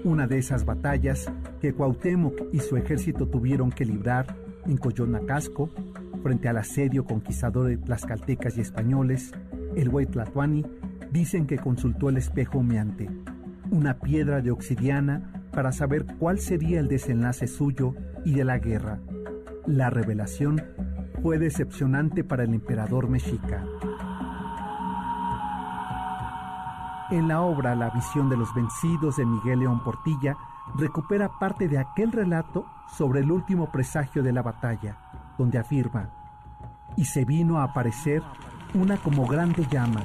Una 0.04 0.26
de 0.26 0.38
esas 0.38 0.64
batallas 0.64 1.30
que 1.60 1.72
Cuauhtémoc 1.72 2.52
y 2.52 2.60
su 2.60 2.76
ejército 2.76 3.26
tuvieron 3.26 3.70
que 3.70 3.84
librar 3.84 4.36
en 4.66 4.76
Coyonacasco, 4.76 5.70
frente 6.22 6.48
al 6.48 6.58
asedio 6.58 7.04
conquistador 7.04 7.68
de 7.68 7.76
tlaxcaltecas 7.76 8.56
y 8.56 8.60
españoles, 8.60 9.32
el 9.74 9.88
Huey 9.88 10.06
Tlatuani, 10.06 10.64
dicen 11.10 11.46
que 11.46 11.58
consultó 11.58 12.08
el 12.08 12.18
espejo 12.18 12.58
humeante, 12.58 13.08
una 13.70 13.98
piedra 13.98 14.42
de 14.42 14.50
obsidiana 14.50 15.35
para 15.56 15.72
saber 15.72 16.04
cuál 16.18 16.38
sería 16.38 16.80
el 16.80 16.86
desenlace 16.86 17.46
suyo 17.46 17.94
y 18.26 18.34
de 18.34 18.44
la 18.44 18.58
guerra. 18.58 19.00
La 19.66 19.88
revelación 19.88 20.62
fue 21.22 21.38
decepcionante 21.38 22.22
para 22.24 22.44
el 22.44 22.52
emperador 22.52 23.08
mexica. 23.08 23.64
En 27.10 27.28
la 27.28 27.40
obra 27.40 27.74
La 27.74 27.88
visión 27.88 28.28
de 28.28 28.36
los 28.36 28.54
vencidos 28.54 29.16
de 29.16 29.24
Miguel 29.24 29.60
León 29.60 29.82
Portilla 29.82 30.36
recupera 30.76 31.30
parte 31.40 31.68
de 31.68 31.78
aquel 31.78 32.12
relato 32.12 32.66
sobre 32.94 33.20
el 33.20 33.32
último 33.32 33.72
presagio 33.72 34.22
de 34.22 34.32
la 34.34 34.42
batalla, 34.42 34.98
donde 35.38 35.56
afirma, 35.56 36.10
y 36.98 37.06
se 37.06 37.24
vino 37.24 37.60
a 37.60 37.64
aparecer 37.64 38.22
una 38.74 38.98
como 38.98 39.26
grande 39.26 39.66
llama, 39.70 40.02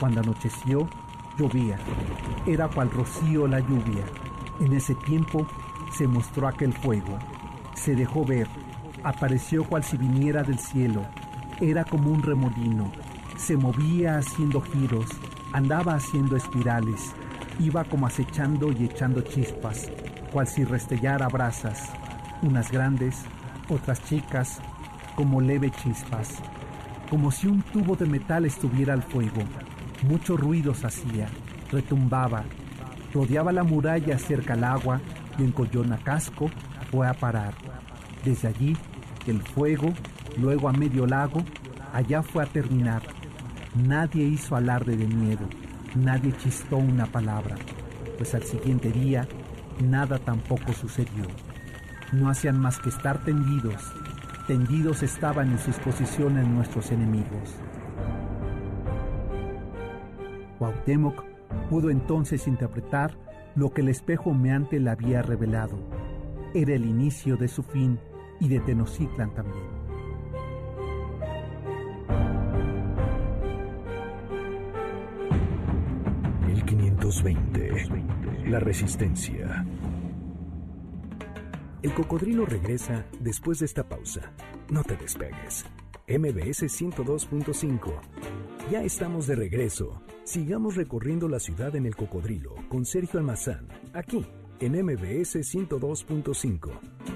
cuando 0.00 0.22
anocheció, 0.22 0.88
llovía, 1.36 1.76
era 2.46 2.68
cual 2.68 2.90
rocío 2.90 3.46
la 3.46 3.60
lluvia, 3.60 4.04
en 4.60 4.72
ese 4.72 4.94
tiempo 4.94 5.46
se 5.92 6.06
mostró 6.06 6.48
aquel 6.48 6.72
fuego, 6.72 7.18
se 7.74 7.94
dejó 7.94 8.24
ver, 8.24 8.48
apareció 9.02 9.64
cual 9.64 9.84
si 9.84 9.96
viniera 9.96 10.42
del 10.42 10.58
cielo, 10.58 11.02
era 11.60 11.84
como 11.84 12.10
un 12.10 12.22
remolino, 12.22 12.90
se 13.36 13.56
movía 13.56 14.18
haciendo 14.18 14.60
giros, 14.60 15.06
Andaba 15.54 15.94
haciendo 15.94 16.34
espirales, 16.36 17.14
iba 17.60 17.84
como 17.84 18.08
acechando 18.08 18.72
y 18.72 18.86
echando 18.86 19.20
chispas, 19.20 19.88
cual 20.32 20.48
si 20.48 20.64
restellara 20.64 21.28
brasas, 21.28 21.92
unas 22.42 22.72
grandes, 22.72 23.22
otras 23.68 24.02
chicas, 24.02 24.60
como 25.14 25.40
leve 25.40 25.70
chispas, 25.70 26.40
como 27.08 27.30
si 27.30 27.46
un 27.46 27.62
tubo 27.62 27.94
de 27.94 28.06
metal 28.06 28.46
estuviera 28.46 28.94
al 28.94 29.04
fuego. 29.04 29.42
Muchos 30.02 30.40
ruidos 30.40 30.84
hacía, 30.84 31.28
retumbaba, 31.70 32.42
rodeaba 33.14 33.52
la 33.52 33.64
muralla 33.64 34.18
cerca 34.18 34.52
al 34.54 34.64
agua 34.64 35.00
y 35.38 35.44
en 35.44 35.52
Coyonacasco 35.52 36.50
fue 36.90 37.06
a 37.06 37.14
parar. 37.14 37.54
Desde 38.24 38.48
allí, 38.48 38.76
el 39.26 39.40
fuego, 39.40 39.94
luego 40.36 40.68
a 40.68 40.72
medio 40.72 41.06
lago, 41.06 41.42
allá 41.92 42.22
fue 42.22 42.42
a 42.42 42.46
terminar 42.46 43.02
Nadie 43.74 44.22
hizo 44.22 44.54
alarde 44.54 44.96
de 44.96 45.08
miedo, 45.08 45.48
nadie 45.96 46.32
chistó 46.36 46.76
una 46.76 47.06
palabra, 47.06 47.56
pues 48.16 48.32
al 48.36 48.44
siguiente 48.44 48.92
día 48.92 49.26
nada 49.82 50.20
tampoco 50.20 50.72
sucedió. 50.72 51.24
No 52.12 52.30
hacían 52.30 52.60
más 52.60 52.78
que 52.78 52.90
estar 52.90 53.24
tendidos, 53.24 53.92
tendidos 54.46 55.02
estaban 55.02 55.50
en 55.50 55.58
sus 55.58 55.74
posiciones 55.78 56.46
nuestros 56.46 56.92
enemigos. 56.92 57.56
Cuauhtémoc 60.60 61.23
pudo 61.74 61.90
entonces 61.90 62.46
interpretar 62.46 63.18
lo 63.56 63.74
que 63.74 63.80
el 63.80 63.88
espejo 63.88 64.30
humeante 64.30 64.78
le 64.78 64.90
había 64.90 65.22
revelado. 65.22 65.76
Era 66.54 66.72
el 66.72 66.84
inicio 66.84 67.36
de 67.36 67.48
su 67.48 67.64
fin 67.64 67.98
y 68.38 68.46
de 68.46 68.60
Tenochtitlan 68.60 69.34
también. 69.34 69.64
1520. 76.54 78.50
La 78.50 78.60
resistencia. 78.60 79.66
El 81.82 81.92
cocodrilo 81.92 82.46
regresa 82.46 83.04
después 83.18 83.58
de 83.58 83.66
esta 83.66 83.88
pausa. 83.88 84.30
No 84.70 84.84
te 84.84 84.96
despegues. 84.96 85.66
MBS 86.06 86.68
102.5. 86.68 88.00
Ya 88.70 88.84
estamos 88.84 89.26
de 89.26 89.34
regreso. 89.34 90.00
Sigamos 90.24 90.74
recorriendo 90.76 91.28
la 91.28 91.38
ciudad 91.38 91.76
en 91.76 91.84
el 91.84 91.94
cocodrilo 91.96 92.54
con 92.70 92.86
Sergio 92.86 93.20
Almazán, 93.20 93.68
aquí 93.92 94.24
en 94.58 94.72
MBS 94.72 95.36
102.5. 95.36 97.13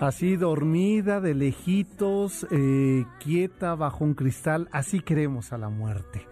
Así 0.00 0.36
dormida, 0.36 1.22
de 1.22 1.34
lejitos, 1.34 2.46
eh, 2.50 3.06
quieta, 3.18 3.74
bajo 3.74 4.04
un 4.04 4.12
cristal, 4.12 4.68
así 4.70 5.00
queremos 5.00 5.54
a 5.54 5.58
la 5.58 5.70
muerte. 5.70 6.26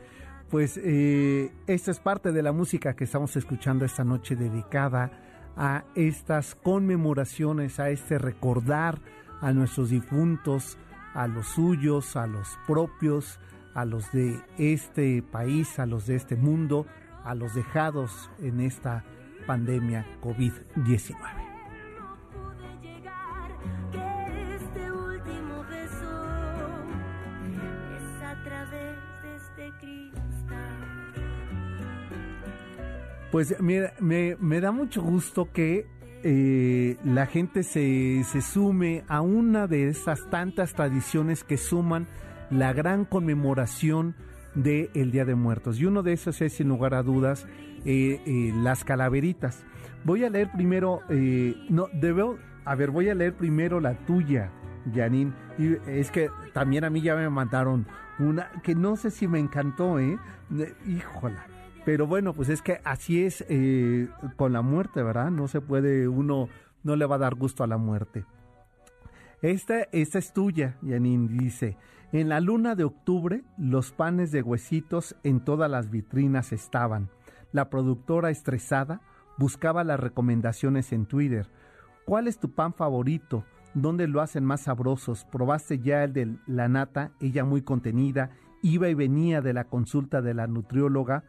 Pues 0.50 0.78
eh, 0.82 1.50
esta 1.66 1.90
es 1.90 1.98
parte 1.98 2.30
de 2.30 2.42
la 2.42 2.52
música 2.52 2.94
que 2.94 3.04
estamos 3.04 3.34
escuchando 3.36 3.86
esta 3.86 4.04
noche 4.04 4.36
dedicada 4.36 5.12
a 5.56 5.84
estas 5.94 6.54
conmemoraciones, 6.56 7.80
a 7.80 7.88
este 7.88 8.18
recordar 8.18 9.00
a 9.40 9.52
nuestros 9.52 9.88
difuntos, 9.88 10.76
a 11.14 11.26
los 11.26 11.46
suyos, 11.46 12.16
a 12.16 12.26
los 12.26 12.58
propios, 12.66 13.40
a 13.72 13.86
los 13.86 14.12
de 14.12 14.38
este 14.58 15.22
país, 15.22 15.78
a 15.78 15.86
los 15.86 16.06
de 16.06 16.16
este 16.16 16.36
mundo, 16.36 16.86
a 17.24 17.34
los 17.34 17.54
dejados 17.54 18.30
en 18.42 18.60
esta 18.60 19.04
pandemia 19.46 20.04
COVID-19. 20.20 21.43
Pues 33.34 33.60
mira, 33.60 33.94
me, 33.98 34.36
me 34.38 34.60
da 34.60 34.70
mucho 34.70 35.02
gusto 35.02 35.50
que 35.50 35.88
eh, 36.22 36.96
la 37.02 37.26
gente 37.26 37.64
se, 37.64 38.22
se 38.22 38.40
sume 38.40 39.02
a 39.08 39.22
una 39.22 39.66
de 39.66 39.88
esas 39.88 40.30
tantas 40.30 40.74
tradiciones 40.74 41.42
que 41.42 41.56
suman 41.56 42.06
la 42.48 42.72
gran 42.72 43.04
conmemoración 43.04 44.14
del 44.54 45.10
Día 45.10 45.24
de 45.24 45.34
Muertos. 45.34 45.80
Y 45.80 45.86
uno 45.86 46.04
de 46.04 46.12
esos 46.12 46.40
es, 46.42 46.52
sin 46.52 46.68
lugar 46.68 46.94
a 46.94 47.02
dudas, 47.02 47.48
eh, 47.84 48.20
eh, 48.24 48.52
las 48.54 48.84
calaveritas. 48.84 49.64
Voy 50.04 50.22
a 50.22 50.30
leer 50.30 50.52
primero, 50.52 51.00
eh, 51.08 51.56
no, 51.68 51.88
debo, 51.92 52.38
a 52.64 52.76
ver, 52.76 52.92
voy 52.92 53.08
a 53.08 53.16
leer 53.16 53.34
primero 53.34 53.80
la 53.80 53.94
tuya, 54.06 54.52
Janine. 54.94 55.32
Y 55.58 55.74
es 55.88 56.12
que 56.12 56.30
también 56.52 56.84
a 56.84 56.90
mí 56.90 57.02
ya 57.02 57.16
me 57.16 57.28
mandaron 57.28 57.84
una 58.20 58.52
que 58.62 58.76
no 58.76 58.94
sé 58.94 59.10
si 59.10 59.26
me 59.26 59.40
encantó, 59.40 59.98
¿eh? 59.98 60.20
Híjola. 60.86 61.48
Pero 61.84 62.06
bueno, 62.06 62.32
pues 62.32 62.48
es 62.48 62.62
que 62.62 62.80
así 62.84 63.24
es 63.24 63.44
con 64.36 64.52
la 64.52 64.62
muerte, 64.62 65.02
¿verdad? 65.02 65.30
No 65.30 65.48
se 65.48 65.60
puede, 65.60 66.08
uno 66.08 66.48
no 66.82 66.96
le 66.96 67.06
va 67.06 67.16
a 67.16 67.18
dar 67.18 67.34
gusto 67.34 67.62
a 67.62 67.66
la 67.66 67.76
muerte. 67.76 68.24
Esta, 69.42 69.82
esta 69.92 70.18
es 70.18 70.32
tuya, 70.32 70.78
Janine, 70.86 71.28
dice. 71.28 71.76
En 72.12 72.28
la 72.28 72.40
luna 72.40 72.74
de 72.74 72.84
octubre, 72.84 73.42
los 73.58 73.92
panes 73.92 74.30
de 74.32 74.40
huesitos 74.40 75.16
en 75.22 75.40
todas 75.40 75.70
las 75.70 75.90
vitrinas 75.90 76.52
estaban. 76.52 77.10
La 77.52 77.68
productora 77.68 78.30
estresada 78.30 79.02
buscaba 79.36 79.84
las 79.84 80.00
recomendaciones 80.00 80.92
en 80.92 81.06
Twitter. 81.06 81.50
¿Cuál 82.06 82.28
es 82.28 82.38
tu 82.38 82.52
pan 82.52 82.72
favorito? 82.72 83.44
¿Dónde 83.74 84.06
lo 84.06 84.20
hacen 84.20 84.44
más 84.44 84.62
sabrosos? 84.62 85.24
¿Probaste 85.24 85.80
ya 85.80 86.04
el 86.04 86.12
de 86.12 86.36
la 86.46 86.68
nata? 86.68 87.10
Ella 87.20 87.44
muy 87.44 87.62
contenida, 87.62 88.30
iba 88.62 88.88
y 88.88 88.94
venía 88.94 89.42
de 89.42 89.52
la 89.52 89.64
consulta 89.64 90.22
de 90.22 90.34
la 90.34 90.46
nutrióloga. 90.46 91.24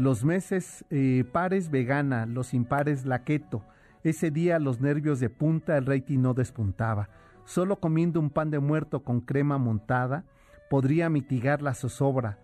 Los 0.00 0.24
meses 0.24 0.82
eh, 0.88 1.24
pares 1.30 1.70
vegana, 1.70 2.24
los 2.24 2.54
impares 2.54 3.04
la 3.04 3.22
keto. 3.22 3.62
Ese 4.02 4.30
día 4.30 4.58
los 4.58 4.80
nervios 4.80 5.20
de 5.20 5.28
punta, 5.28 5.76
el 5.76 5.84
rating 5.84 6.20
no 6.20 6.32
despuntaba. 6.32 7.10
Solo 7.44 7.80
comiendo 7.80 8.18
un 8.18 8.30
pan 8.30 8.50
de 8.50 8.60
muerto 8.60 9.04
con 9.04 9.20
crema 9.20 9.58
montada 9.58 10.24
podría 10.70 11.10
mitigar 11.10 11.60
la 11.60 11.74
zozobra. 11.74 12.38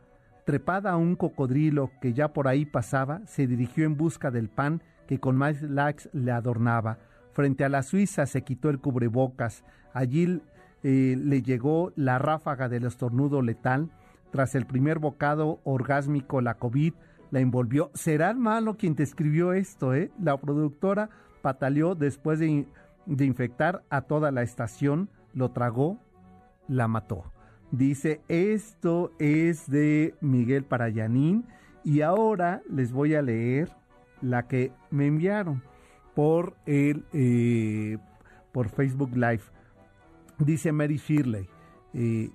Trepada 0.45 0.91
a 0.91 0.97
un 0.99 1.17
cocodrilo 1.17 1.91
que 2.03 2.13
ya 2.13 2.35
por 2.35 2.47
ahí 2.47 2.67
pasaba, 2.67 3.23
se 3.25 3.47
dirigió 3.47 3.87
en 3.87 3.97
busca 3.97 4.31
del 4.31 4.51
pan 4.51 4.83
que 5.07 5.19
con 5.19 5.35
más 5.35 5.63
lax 5.63 6.11
le 6.13 6.33
adornaba. 6.33 6.99
Frente 7.33 7.65
a 7.65 7.71
la 7.71 7.83
Suiza 7.83 8.27
se 8.27 8.43
quitó 8.43 8.69
el 8.69 8.81
cubrebocas. 8.81 9.65
Allí 9.95 10.43
eh, 10.83 11.17
le 11.19 11.41
llegó 11.41 11.91
la 11.97 12.19
ráfaga 12.19 12.69
del 12.69 12.85
estornudo 12.85 13.41
letal. 13.41 13.89
Tras 14.31 14.55
el 14.55 14.67
primer 14.67 14.99
bocado 14.99 15.61
orgásmico, 15.65 16.43
la 16.43 16.59
COVID 16.59 16.93
la 17.31 17.41
envolvió. 17.41 17.91
¿Será 17.95 18.35
malo 18.35 18.77
quien 18.77 18.95
te 18.95 19.03
escribió 19.03 19.53
esto, 19.53 19.95
eh? 19.95 20.11
La 20.21 20.37
productora 20.37 21.11
pataleó 21.43 21.95
después 21.95 22.39
de 22.39 22.67
de 23.07 23.25
infectar 23.25 23.85
a 23.89 24.03
toda 24.03 24.31
la 24.31 24.43
estación, 24.43 25.09
lo 25.33 25.53
tragó, 25.53 25.99
la 26.69 26.89
mató. 26.89 27.33
Dice, 27.71 28.21
esto 28.29 29.13
es 29.19 29.71
de 29.71 30.15
Miguel 30.21 30.65
Parayanín 30.65 31.47
y 31.85 32.01
ahora 32.01 32.63
les 32.69 32.93
voy 32.93 33.15
a 33.15 33.23
leer 33.23 33.71
la 34.21 34.47
que 34.49 34.73
me 34.91 35.07
enviaron 35.07 35.63
por 36.15 36.57
el 36.67 37.05
eh, 37.13 37.99
por 38.53 38.69
Facebook 38.69 39.15
Live. 39.15 39.43
Dice 40.39 40.73
Mary 40.73 40.97
Shirley, 40.97 41.49
eh, 41.95 42.31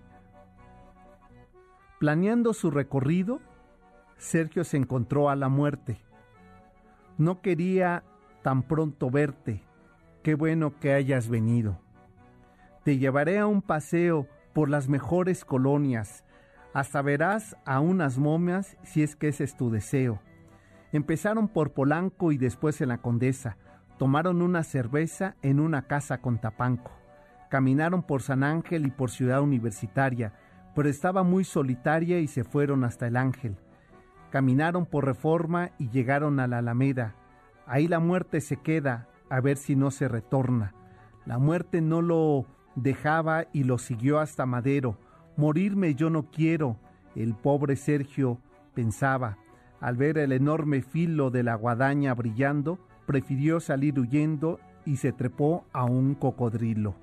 planeando 1.99 2.54
su 2.54 2.71
recorrido, 2.71 3.39
Sergio 4.22 4.63
se 4.63 4.78
encontró 4.78 5.32
a 5.32 5.36
la 5.36 5.50
muerte. 5.50 6.00
No 7.17 7.42
quería 7.42 8.04
tan 8.44 8.62
pronto 8.62 9.10
verte, 9.10 9.63
Qué 10.22 10.36
bueno 10.36 10.80
que 10.80 10.94
hayas 10.94 11.30
venido. 11.30 11.80
Te 12.84 13.00
llevaré 13.00 13.40
a 13.40 13.48
un 13.48 13.63
paseo 13.63 14.28
por 14.54 14.69
las 14.69 14.88
mejores 14.88 15.44
colonias. 15.44 16.24
Hasta 16.76 17.02
verás 17.02 17.58
a 17.65 17.80
unas 17.80 18.19
momias 18.19 18.78
si 18.84 19.02
es 19.02 19.15
que 19.15 19.30
ese 19.30 19.44
es 19.44 19.58
tu 19.58 19.72
deseo. 19.72 20.22
Empezaron 20.92 21.48
por 21.48 21.72
Polanco 21.72 22.32
y 22.32 22.38
después 22.38 22.80
en 22.82 22.90
la 22.90 23.00
Condesa. 23.00 23.58
Tomaron 23.98 24.44
una 24.44 24.62
cerveza 24.62 25.36
en 25.42 25.60
una 25.60 25.88
casa 25.88 26.19
con 26.19 26.38
Tapanco. 26.38 26.92
Caminaron 27.50 28.04
por 28.04 28.22
San 28.22 28.44
Ángel 28.44 28.86
y 28.86 28.92
por 28.92 29.10
Ciudad 29.10 29.42
Universitaria, 29.42 30.34
pero 30.76 30.88
estaba 30.88 31.24
muy 31.24 31.44
solitaria 31.44 32.19
y 32.19 32.28
se 32.28 32.44
fueron 32.44 32.84
hasta 32.84 33.08
el 33.08 33.17
Ángel. 33.17 33.58
Caminaron 34.32 34.86
por 34.86 35.06
Reforma 35.06 35.71
y 35.77 35.90
llegaron 35.90 36.40
a 36.40 36.48
la 36.48 36.60
Alameda. 36.60 37.15
Ahí 37.67 37.88
la 37.88 38.00
muerte 38.00 38.42
se 38.42 38.56
queda, 38.58 39.08
a 39.29 39.42
ver 39.42 39.58
si 39.58 39.75
no 39.75 39.92
se 39.92 40.08
retorna. 40.08 40.73
La 41.25 41.38
muerte 41.38 41.82
no 41.82 42.02
lo 42.02 42.46
dejaba 42.75 43.46
y 43.54 43.65
lo 43.65 43.77
siguió 43.77 44.19
hasta 44.19 44.46
Madero. 44.46 44.98
Morirme 45.38 45.96
yo 45.96 46.10
no 46.10 46.32
quiero, 46.32 46.77
el 47.15 47.36
pobre 47.36 47.75
Sergio 47.75 48.40
pensaba. 48.73 49.38
Al 49.82 49.98
ver 49.98 50.17
el 50.17 50.32
enorme 50.32 50.82
filo 50.82 51.29
de 51.29 51.44
la 51.44 51.56
guadaña 51.56 52.13
brillando, 52.13 52.79
prefirió 53.06 53.60
salir 53.60 54.00
huyendo 54.00 54.60
y 54.86 54.98
se 54.98 55.12
trepó 55.12 55.65
a 55.73 55.84
un 55.84 56.15
cocodrilo. 56.15 56.96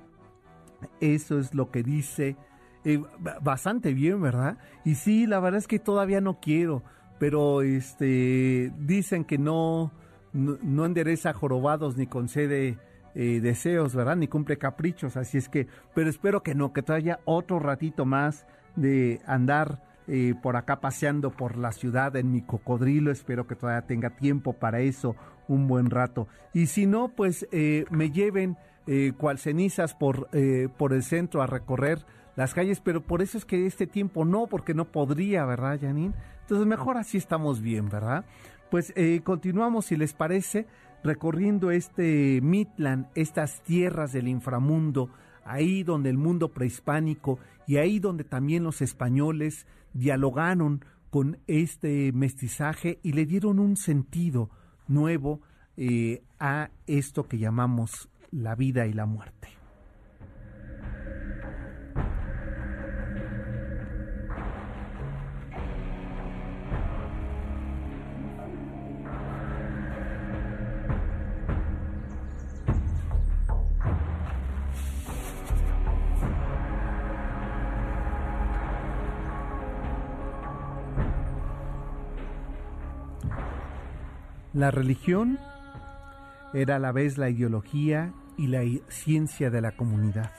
Eso 1.01 1.39
es 1.39 1.55
lo 1.55 1.71
que 1.71 1.83
dice 1.83 2.37
eh, 2.85 3.03
bastante 3.43 3.93
bien, 3.93 4.23
¿verdad? 4.23 4.59
Y 4.85 4.95
sí, 4.95 5.27
la 5.27 5.41
verdad 5.41 5.59
es 5.59 5.67
que 5.67 5.79
todavía 5.79 6.21
no 6.21 6.39
quiero, 6.41 6.83
pero 7.19 7.63
este 7.63 8.73
dicen 8.79 9.25
que 9.25 9.39
no 9.39 9.93
no, 10.33 10.85
endereza 10.85 11.33
jorobados 11.33 11.97
ni 11.97 12.07
concede 12.07 12.79
eh, 13.15 13.41
deseos, 13.41 13.95
¿verdad? 13.95 14.17
Ni 14.17 14.29
cumple 14.29 14.59
caprichos, 14.59 15.17
así 15.17 15.39
es 15.39 15.49
que, 15.49 15.67
pero 15.95 16.11
espero 16.11 16.43
que 16.43 16.55
no, 16.55 16.73
que 16.73 16.83
todavía 16.83 17.21
otro 17.25 17.59
ratito 17.59 18.05
más 18.05 18.47
de 18.77 19.21
andar 19.27 19.83
eh, 20.07 20.35
por 20.43 20.57
acá 20.57 20.81
paseando 20.81 21.31
por 21.31 21.57
la 21.57 21.73
ciudad 21.73 22.15
en 22.17 22.31
mi 22.31 22.43
cocodrilo, 22.43 23.11
espero 23.11 23.47
que 23.47 23.57
todavía 23.57 23.87
tenga 23.87 24.11
tiempo 24.11 24.53
para 24.53 24.81
eso 24.81 25.17
un 25.49 25.67
buen 25.67 25.91
rato. 25.91 26.29
Y 26.55 26.67
si 26.67 26.87
no, 26.87 27.09
pues 27.09 27.47
eh, 27.53 27.85
me 27.91 28.11
lleven 28.11 28.57
cual 29.19 29.39
cenizas 29.39 29.93
por, 29.93 30.31
por 30.79 30.95
el 30.95 31.03
centro 31.03 31.43
a 31.43 31.47
recorrer 31.47 32.07
las 32.37 32.55
calles, 32.55 32.81
pero 32.81 33.03
por 33.03 33.21
eso 33.21 33.37
es 33.37 33.45
que 33.45 33.67
este 33.67 33.87
tiempo 33.87 34.25
no, 34.25 34.47
porque 34.47 34.73
no 34.73 34.87
podría, 34.87 35.45
¿verdad, 35.45 35.79
Janine? 35.79 36.15
Entonces 36.49 36.67
mejor 36.67 36.97
así 36.97 37.19
estamos 37.19 37.61
bien, 37.61 37.91
¿verdad? 37.91 38.25
Pues 38.71 38.95
eh, 38.97 39.21
continuamos, 39.23 39.85
si 39.85 39.99
les 39.99 40.15
parece, 40.15 40.67
recorriendo 41.05 41.71
este 41.71 42.41
Midland, 42.41 43.07
estas 43.15 43.61
tierras 43.65 44.15
del 44.15 44.29
inframundo, 44.29 45.11
ahí 45.45 45.83
donde 45.83 46.09
el 46.09 46.17
mundo 46.17 46.49
prehispánico 46.55 47.39
y 47.67 47.77
ahí 47.77 47.99
donde 47.99 48.25
también 48.25 48.65
los 48.65 48.81
españoles 48.81 49.67
dialogaron 49.93 50.87
con 51.11 51.37
este 51.49 52.13
mestizaje 52.13 52.99
y 53.03 53.13
le 53.13 53.27
dieron 53.27 53.59
un 53.59 53.77
sentido 53.77 54.49
nuevo 54.87 55.43
eh, 55.77 56.23
a 56.41 56.71
esto 56.87 57.29
que 57.29 57.37
llamamos 57.37 58.09
la 58.31 58.55
vida 58.55 58.87
y 58.87 58.95
la 58.95 59.05
muerte. 59.05 59.58
La 84.59 84.73
religión 84.73 85.39
era 86.53 86.75
a 86.75 86.79
la 86.81 86.91
vez 86.91 87.17
la 87.17 87.31
ideología 87.31 88.13
y 88.37 88.49
la 88.49 88.63
ciencia 88.89 89.51
de 89.51 89.61
la 89.61 89.71
comunidad. 89.71 90.33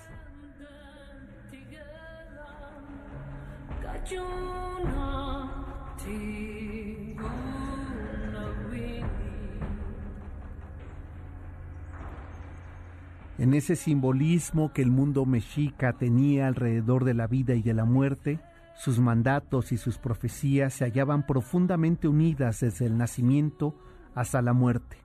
En 13.37 13.53
ese 13.53 13.77
simbolismo 13.77 14.73
que 14.73 14.81
el 14.81 14.91
mundo 14.91 15.25
mexica 15.25 15.93
tenía 15.93 16.47
alrededor 16.47 17.05
de 17.05 17.13
la 17.13 17.27
vida 17.27 17.55
y 17.55 17.61
de 17.61 17.73
la 17.73 17.85
muerte, 17.85 18.41
sus 18.75 18.99
mandatos 18.99 19.71
y 19.71 19.77
sus 19.77 19.97
profecías 19.97 20.73
se 20.73 20.83
hallaban 20.83 21.25
profundamente 21.25 22.09
unidas 22.09 22.59
desde 22.59 22.85
el 22.85 22.97
nacimiento 22.97 23.75
hasta 24.15 24.41
la 24.41 24.53
muerte. 24.53 24.97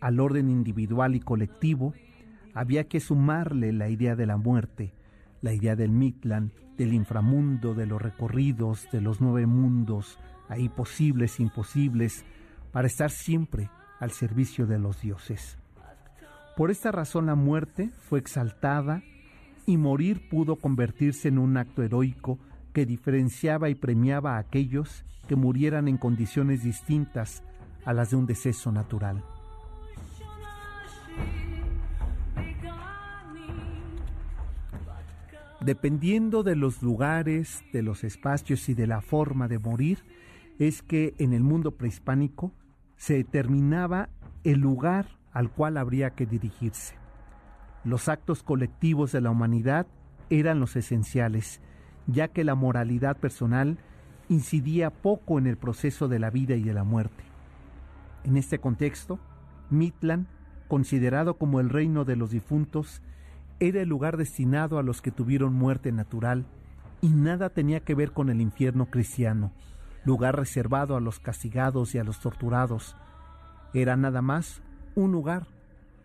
Al 0.00 0.20
orden 0.20 0.50
individual 0.50 1.14
y 1.14 1.20
colectivo 1.20 1.94
había 2.54 2.84
que 2.84 3.00
sumarle 3.00 3.72
la 3.72 3.88
idea 3.88 4.16
de 4.16 4.26
la 4.26 4.36
muerte, 4.36 4.94
la 5.40 5.52
idea 5.52 5.76
del 5.76 5.90
Midland, 5.90 6.52
del 6.76 6.92
inframundo, 6.92 7.74
de 7.74 7.86
los 7.86 8.00
recorridos, 8.00 8.88
de 8.92 9.00
los 9.00 9.20
nueve 9.20 9.46
mundos, 9.46 10.18
ahí 10.48 10.68
posibles, 10.68 11.40
imposibles, 11.40 12.24
para 12.72 12.86
estar 12.86 13.10
siempre 13.10 13.70
al 14.00 14.10
servicio 14.10 14.66
de 14.66 14.78
los 14.78 15.00
dioses. 15.00 15.58
Por 16.56 16.70
esta 16.70 16.92
razón 16.92 17.26
la 17.26 17.34
muerte 17.34 17.90
fue 18.08 18.18
exaltada 18.18 19.02
y 19.66 19.76
morir 19.76 20.28
pudo 20.28 20.56
convertirse 20.56 21.28
en 21.28 21.38
un 21.38 21.56
acto 21.56 21.82
heroico 21.82 22.38
que 22.72 22.86
diferenciaba 22.86 23.70
y 23.70 23.74
premiaba 23.74 24.36
a 24.36 24.38
aquellos 24.38 25.04
que 25.26 25.36
murieran 25.36 25.88
en 25.88 25.96
condiciones 25.96 26.62
distintas 26.62 27.42
a 27.84 27.92
las 27.92 28.10
de 28.10 28.16
un 28.16 28.26
deceso 28.26 28.72
natural. 28.72 29.22
Dependiendo 35.60 36.42
de 36.42 36.56
los 36.56 36.82
lugares, 36.82 37.64
de 37.72 37.82
los 37.82 38.04
espacios 38.04 38.68
y 38.68 38.74
de 38.74 38.86
la 38.86 39.00
forma 39.00 39.48
de 39.48 39.58
morir, 39.58 40.04
es 40.58 40.82
que 40.82 41.14
en 41.18 41.32
el 41.32 41.42
mundo 41.42 41.72
prehispánico 41.72 42.52
se 42.96 43.14
determinaba 43.14 44.10
el 44.44 44.60
lugar 44.60 45.06
al 45.32 45.50
cual 45.50 45.78
habría 45.78 46.10
que 46.10 46.26
dirigirse. 46.26 46.96
Los 47.82 48.08
actos 48.08 48.42
colectivos 48.42 49.12
de 49.12 49.22
la 49.22 49.30
humanidad 49.30 49.86
eran 50.30 50.60
los 50.60 50.76
esenciales, 50.76 51.60
ya 52.06 52.28
que 52.28 52.44
la 52.44 52.54
moralidad 52.54 53.16
personal 53.16 53.78
incidía 54.28 54.90
poco 54.90 55.38
en 55.38 55.46
el 55.46 55.56
proceso 55.56 56.08
de 56.08 56.18
la 56.18 56.30
vida 56.30 56.56
y 56.56 56.62
de 56.62 56.74
la 56.74 56.84
muerte. 56.84 57.23
En 58.24 58.36
este 58.36 58.58
contexto, 58.58 59.18
Mitlan, 59.70 60.26
considerado 60.68 61.34
como 61.34 61.60
el 61.60 61.68
reino 61.68 62.04
de 62.04 62.16
los 62.16 62.30
difuntos, 62.30 63.02
era 63.60 63.82
el 63.82 63.88
lugar 63.88 64.16
destinado 64.16 64.78
a 64.78 64.82
los 64.82 65.02
que 65.02 65.10
tuvieron 65.10 65.52
muerte 65.54 65.92
natural 65.92 66.46
y 67.00 67.08
nada 67.08 67.50
tenía 67.50 67.80
que 67.80 67.94
ver 67.94 68.12
con 68.12 68.30
el 68.30 68.40
infierno 68.40 68.86
cristiano, 68.86 69.52
lugar 70.04 70.36
reservado 70.36 70.96
a 70.96 71.00
los 71.00 71.18
castigados 71.18 71.94
y 71.94 71.98
a 71.98 72.04
los 72.04 72.18
torturados. 72.18 72.96
Era 73.74 73.96
nada 73.96 74.22
más 74.22 74.62
un 74.94 75.12
lugar 75.12 75.46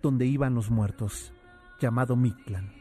donde 0.01 0.25
iban 0.25 0.55
los 0.55 0.69
muertos, 0.69 1.33
llamado 1.79 2.15
Mictlán. 2.15 2.78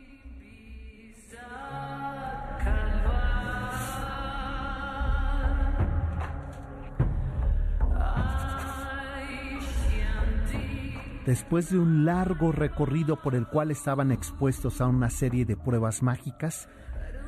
Después 11.29 11.71
de 11.71 11.79
un 11.79 12.07
largo 12.07 12.53
recorrido 12.53 13.21
por 13.21 13.35
el 13.35 13.47
cual 13.47 13.71
estaban 13.71 14.13
expuestos 14.13 14.81
a 14.81 14.87
una 14.87 15.11
serie 15.11 15.45
de 15.45 15.57
pruebas 15.57 16.03
mágicas, 16.03 16.69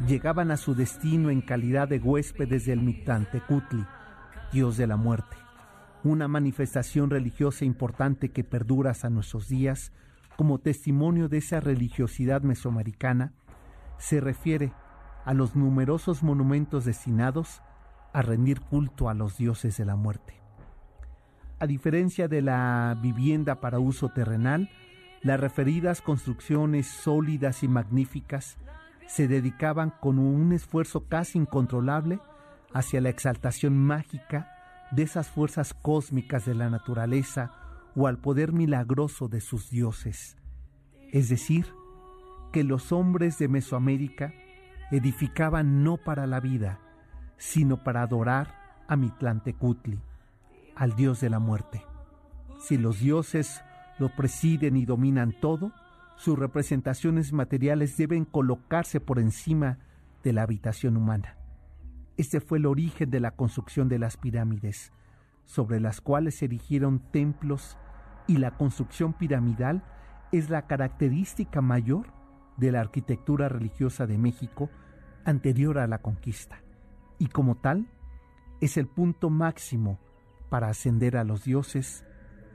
llegaban 0.06 0.50
a 0.50 0.56
su 0.56 0.74
destino 0.74 1.28
en 1.28 1.42
calidad 1.42 1.86
de 1.86 1.98
huéspedes 1.98 2.64
del 2.64 2.80
Mictlantecutli, 2.80 3.84
dios 4.52 4.78
de 4.78 4.86
la 4.86 4.96
muerte 4.96 5.36
una 6.02 6.28
manifestación 6.28 7.10
religiosa 7.10 7.64
importante 7.64 8.30
que 8.30 8.44
perdura 8.44 8.92
hasta 8.92 9.10
nuestros 9.10 9.48
días 9.48 9.92
como 10.36 10.58
testimonio 10.58 11.28
de 11.28 11.38
esa 11.38 11.60
religiosidad 11.60 12.40
mesoamericana, 12.42 13.34
se 13.98 14.20
refiere 14.20 14.72
a 15.26 15.34
los 15.34 15.54
numerosos 15.54 16.22
monumentos 16.22 16.86
destinados 16.86 17.60
a 18.14 18.22
rendir 18.22 18.60
culto 18.62 19.10
a 19.10 19.14
los 19.14 19.36
dioses 19.36 19.76
de 19.76 19.84
la 19.84 19.96
muerte. 19.96 20.39
A 21.60 21.66
diferencia 21.66 22.26
de 22.26 22.40
la 22.40 22.98
vivienda 23.02 23.60
para 23.60 23.78
uso 23.78 24.08
terrenal, 24.08 24.70
las 25.20 25.38
referidas 25.38 26.00
construcciones 26.00 26.86
sólidas 26.86 27.62
y 27.62 27.68
magníficas 27.68 28.56
se 29.06 29.28
dedicaban 29.28 29.92
con 30.00 30.18
un 30.18 30.54
esfuerzo 30.54 31.06
casi 31.06 31.36
incontrolable 31.36 32.18
hacia 32.72 33.02
la 33.02 33.10
exaltación 33.10 33.76
mágica 33.76 34.50
de 34.90 35.02
esas 35.02 35.28
fuerzas 35.28 35.74
cósmicas 35.74 36.46
de 36.46 36.54
la 36.54 36.70
naturaleza 36.70 37.52
o 37.94 38.06
al 38.06 38.16
poder 38.16 38.52
milagroso 38.52 39.28
de 39.28 39.42
sus 39.42 39.68
dioses. 39.68 40.38
Es 41.12 41.28
decir, 41.28 41.66
que 42.54 42.64
los 42.64 42.90
hombres 42.90 43.36
de 43.38 43.48
Mesoamérica 43.48 44.32
edificaban 44.90 45.84
no 45.84 45.98
para 45.98 46.26
la 46.26 46.40
vida, 46.40 46.80
sino 47.36 47.84
para 47.84 48.00
adorar 48.00 48.54
a 48.88 48.96
Mitlantecutli, 48.96 50.00
al 50.80 50.96
dios 50.96 51.20
de 51.20 51.28
la 51.28 51.38
muerte. 51.38 51.84
Si 52.58 52.78
los 52.78 53.00
dioses 53.00 53.62
lo 53.98 54.08
presiden 54.08 54.78
y 54.78 54.86
dominan 54.86 55.34
todo, 55.38 55.72
sus 56.16 56.38
representaciones 56.38 57.34
materiales 57.34 57.98
deben 57.98 58.24
colocarse 58.24 58.98
por 58.98 59.18
encima 59.18 59.78
de 60.24 60.32
la 60.32 60.42
habitación 60.42 60.96
humana. 60.96 61.36
Este 62.16 62.40
fue 62.40 62.56
el 62.56 62.64
origen 62.64 63.10
de 63.10 63.20
la 63.20 63.32
construcción 63.32 63.90
de 63.90 63.98
las 63.98 64.16
pirámides, 64.16 64.90
sobre 65.44 65.80
las 65.80 66.00
cuales 66.00 66.36
se 66.36 66.46
erigieron 66.46 67.00
templos 67.12 67.76
y 68.26 68.38
la 68.38 68.56
construcción 68.56 69.12
piramidal 69.12 69.84
es 70.32 70.48
la 70.48 70.66
característica 70.66 71.60
mayor 71.60 72.06
de 72.56 72.72
la 72.72 72.80
arquitectura 72.80 73.50
religiosa 73.50 74.06
de 74.06 74.16
México 74.16 74.70
anterior 75.26 75.76
a 75.76 75.86
la 75.86 75.98
conquista, 75.98 76.62
y 77.18 77.26
como 77.26 77.56
tal 77.56 77.86
es 78.62 78.78
el 78.78 78.86
punto 78.86 79.28
máximo 79.28 79.98
para 80.50 80.68
ascender 80.68 81.16
a 81.16 81.24
los 81.24 81.44
dioses 81.44 82.04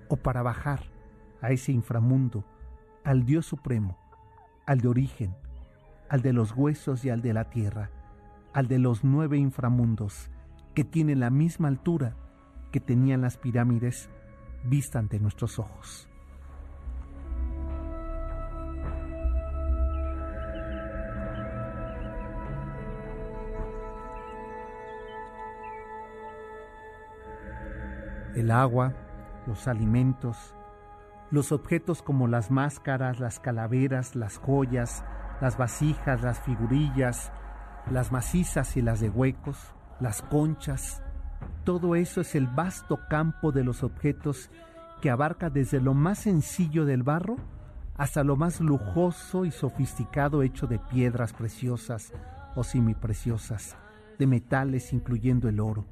o 0.08 0.18
para 0.18 0.44
bajar 0.44 0.84
a 1.42 1.50
ese 1.50 1.72
inframundo, 1.72 2.46
al 3.04 3.26
Dios 3.26 3.48
Supremo, 3.48 3.98
al 4.68 4.82
de 4.82 4.88
origen, 4.88 5.36
al 6.10 6.22
de 6.22 6.34
los 6.34 6.52
huesos 6.52 7.04
y 7.04 7.10
al 7.10 7.24
de 7.24 7.34
la 7.34 7.50
tierra 7.50 7.90
al 8.56 8.70
de 8.70 8.80
los 8.80 9.04
nueve 9.04 9.38
inframundos, 9.38 10.32
que 10.74 10.86
tienen 10.86 11.20
la 11.20 11.30
misma 11.30 11.68
altura 11.68 12.16
que 12.72 12.80
tenían 12.80 13.20
las 13.20 13.36
pirámides 13.36 14.10
vista 14.64 14.98
ante 14.98 15.20
nuestros 15.20 15.60
ojos. 15.60 16.08
El 28.36 28.52
agua, 28.52 28.94
los 29.48 29.68
alimentos, 29.68 30.56
los 31.32 31.52
objetos 31.52 32.02
como 32.02 32.28
las 32.28 32.52
máscaras, 32.52 33.20
las 33.20 33.40
calaveras, 33.40 34.16
las 34.16 34.38
joyas, 34.38 35.04
las 35.42 35.58
vasijas, 35.58 36.22
las 36.22 36.40
figurillas, 36.40 37.32
las 37.90 38.12
macizas 38.12 38.78
y 38.78 38.82
las 38.82 39.00
de 39.00 39.10
huecos, 39.10 39.74
las 40.00 40.22
conchas, 40.22 41.02
todo 41.64 41.96
eso 41.96 42.22
es 42.22 42.36
el 42.36 42.48
vasto 42.48 43.00
campo 43.10 43.52
de 43.52 43.64
los 43.64 43.84
objetos 43.84 44.52
que 45.02 45.10
abarca 45.10 45.50
desde 45.50 45.82
lo 45.82 45.94
más 45.94 46.20
sencillo 46.20 46.86
del 46.86 47.04
barro 47.04 47.38
hasta 47.98 48.24
lo 48.24 48.36
más 48.36 48.60
lujoso 48.60 49.46
y 49.46 49.52
sofisticado 49.52 50.44
hecho 50.44 50.68
de 50.68 50.80
piedras 50.80 51.34
preciosas 51.34 52.14
o 52.56 52.64
semipreciosas, 52.64 53.78
de 54.20 54.28
metales 54.28 54.94
incluyendo 54.94 55.50
el 55.50 55.60
oro. 55.60 55.86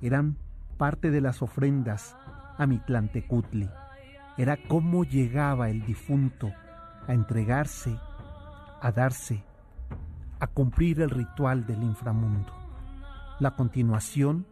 Eran 0.00 0.36
parte 0.76 1.10
de 1.10 1.20
las 1.20 1.42
ofrendas 1.42 2.16
a 2.58 2.66
Mitlantecutli. 2.66 3.68
Era 4.36 4.56
cómo 4.68 5.04
llegaba 5.04 5.70
el 5.70 5.84
difunto 5.84 6.52
a 7.06 7.14
entregarse, 7.14 7.98
a 8.80 8.92
darse, 8.92 9.44
a 10.40 10.46
cumplir 10.46 11.00
el 11.00 11.10
ritual 11.10 11.66
del 11.66 11.82
inframundo, 11.82 12.52
la 13.40 13.56
continuación 13.56 14.46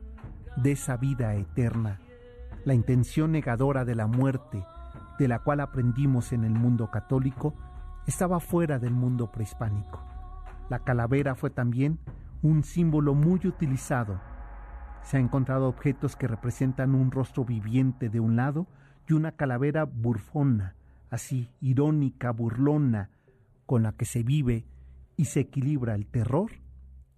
de 0.56 0.72
esa 0.72 0.96
vida 0.96 1.34
eterna, 1.34 2.00
la 2.64 2.74
intención 2.74 3.32
negadora 3.32 3.84
de 3.84 3.94
la 3.94 4.06
muerte, 4.06 4.64
de 5.18 5.28
la 5.28 5.40
cual 5.40 5.60
aprendimos 5.60 6.32
en 6.32 6.44
el 6.44 6.52
mundo 6.52 6.90
católico, 6.90 7.54
estaba 8.06 8.40
fuera 8.40 8.78
del 8.78 8.92
mundo 8.92 9.30
prehispánico. 9.30 10.00
La 10.70 10.78
calavera 10.80 11.34
fue 11.34 11.50
también 11.50 11.98
un 12.42 12.62
símbolo 12.62 13.14
muy 13.14 13.40
utilizado. 13.46 14.20
Se 15.04 15.18
han 15.18 15.24
encontrado 15.24 15.68
objetos 15.68 16.16
que 16.16 16.26
representan 16.26 16.94
un 16.94 17.10
rostro 17.10 17.44
viviente 17.44 18.08
de 18.08 18.20
un 18.20 18.36
lado 18.36 18.66
y 19.06 19.12
una 19.12 19.32
calavera 19.32 19.84
burfona, 19.84 20.74
así 21.10 21.50
irónica, 21.60 22.30
burlona, 22.30 23.10
con 23.66 23.82
la 23.82 23.92
que 23.92 24.06
se 24.06 24.22
vive 24.22 24.64
y 25.16 25.26
se 25.26 25.40
equilibra 25.40 25.94
el 25.94 26.06
terror 26.06 26.52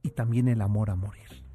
y 0.02 0.10
también 0.10 0.48
el 0.48 0.62
amor 0.62 0.90
a 0.90 0.96
morir. 0.96 1.45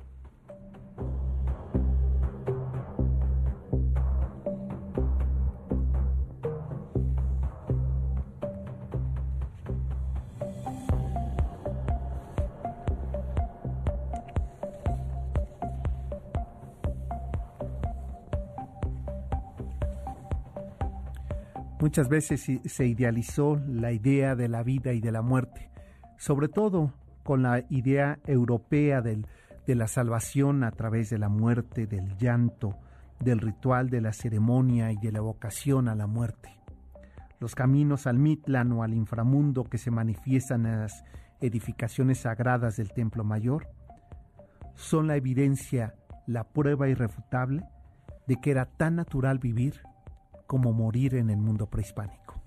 Muchas 21.82 22.08
veces 22.08 22.50
se 22.64 22.86
idealizó 22.86 23.60
la 23.68 23.92
idea 23.92 24.36
de 24.36 24.48
la 24.48 24.64
vida 24.64 24.94
y 24.94 25.02
de 25.02 25.12
la 25.12 25.22
muerte 25.22 25.72
sobre 26.22 26.50
todo 26.50 26.94
con 27.24 27.42
la 27.42 27.66
idea 27.72 28.20
europea 28.28 29.02
de 29.02 29.26
la 29.76 29.88
salvación 29.88 30.64
a 30.64 30.70
través 30.70 31.10
de 31.10 31.18
la 31.18 31.30
muerte, 31.30 31.88
del 31.88 32.16
llanto, 32.16 32.78
del 33.20 33.40
ritual, 33.40 33.90
de 33.90 34.02
la 34.02 34.14
ceremonia 34.14 34.92
y 34.92 34.98
de 34.98 35.12
la 35.12 35.18
evocación 35.18 35.88
a 35.88 35.96
la 35.96 36.06
muerte. 36.06 36.56
Los 37.40 37.56
caminos 37.56 38.06
al 38.06 38.20
Mitlan 38.20 38.72
o 38.72 38.84
al 38.84 38.94
inframundo 38.94 39.64
que 39.64 39.80
se 39.80 39.90
manifiestan 39.90 40.68
en 40.68 40.82
las 40.82 41.04
edificaciones 41.40 42.20
sagradas 42.20 42.78
del 42.78 42.92
Templo 42.94 43.24
Mayor 43.24 43.68
son 44.76 45.08
la 45.08 45.16
evidencia, 45.16 45.96
la 46.28 46.44
prueba 46.44 46.88
irrefutable 46.88 47.64
de 48.28 48.36
que 48.36 48.52
era 48.52 48.68
tan 48.68 48.96
natural 48.96 49.40
vivir 49.40 49.82
como 50.52 50.74
morir 50.74 51.16
en 51.16 51.30
el 51.30 51.38
mundo 51.38 51.66
prehispánico. 51.66 52.42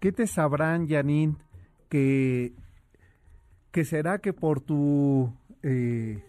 ¿Qué 0.00 0.12
te 0.12 0.26
sabrán, 0.26 0.88
Janine, 0.88 1.36
que, 1.90 2.54
que 3.76 3.84
será 3.84 4.20
que 4.20 4.32
por 4.32 4.62
tu, 4.62 5.30
eh, 5.62 6.24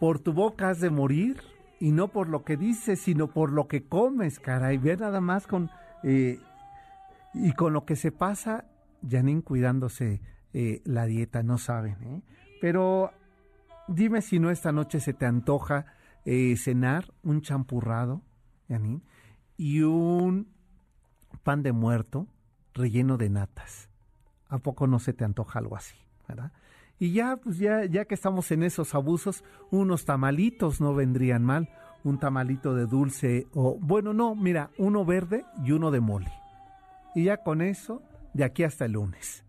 por 0.00 0.18
tu 0.18 0.32
boca 0.32 0.70
has 0.70 0.80
de 0.80 0.90
morir? 0.90 1.40
Y 1.78 1.92
no 1.92 2.08
por 2.08 2.28
lo 2.28 2.42
que 2.42 2.56
dices, 2.56 2.98
sino 2.98 3.28
por 3.28 3.52
lo 3.52 3.68
que 3.68 3.86
comes, 3.86 4.40
caray. 4.40 4.76
Ve 4.78 4.96
nada 4.96 5.20
más 5.20 5.46
con... 5.46 5.70
Eh, 6.02 6.40
y 7.32 7.52
con 7.52 7.74
lo 7.74 7.84
que 7.84 7.94
se 7.94 8.10
pasa, 8.10 8.64
Janine 9.08 9.42
cuidándose 9.42 10.20
eh, 10.52 10.82
la 10.84 11.06
dieta, 11.06 11.44
no 11.44 11.58
saben, 11.58 11.96
¿eh? 12.02 12.22
Pero 12.60 13.12
dime 13.86 14.20
si 14.20 14.40
no 14.40 14.50
esta 14.50 14.72
noche 14.72 14.98
se 14.98 15.12
te 15.12 15.26
antoja 15.26 15.86
cenar 16.56 17.04
un 17.22 17.40
champurrado, 17.40 18.20
Janine, 18.68 19.00
y 19.56 19.82
un 19.82 20.48
pan 21.44 21.62
de 21.62 21.70
muerto 21.70 22.26
relleno 22.72 23.16
de 23.16 23.30
natas. 23.30 23.88
¿A 24.48 24.58
poco 24.58 24.88
no 24.88 24.98
se 24.98 25.12
te 25.12 25.24
antoja 25.24 25.60
algo 25.60 25.76
así? 25.76 25.94
¿verdad? 26.28 26.52
Y 26.98 27.12
ya, 27.12 27.36
pues 27.36 27.58
ya, 27.58 27.84
ya 27.84 28.04
que 28.04 28.14
estamos 28.14 28.50
en 28.50 28.62
esos 28.62 28.94
abusos, 28.94 29.44
unos 29.70 30.04
tamalitos 30.04 30.80
no 30.80 30.94
vendrían 30.94 31.44
mal. 31.44 31.68
Un 32.04 32.18
tamalito 32.18 32.74
de 32.74 32.86
dulce 32.86 33.46
o, 33.54 33.78
bueno, 33.80 34.12
no, 34.12 34.34
mira, 34.34 34.70
uno 34.76 35.04
verde 35.06 35.44
y 35.64 35.72
uno 35.72 35.90
de 35.90 36.00
mole. 36.00 36.30
Y 37.14 37.24
ya 37.24 37.38
con 37.38 37.62
eso, 37.62 38.02
de 38.34 38.44
aquí 38.44 38.62
hasta 38.62 38.84
el 38.84 38.92
lunes. 38.92 39.44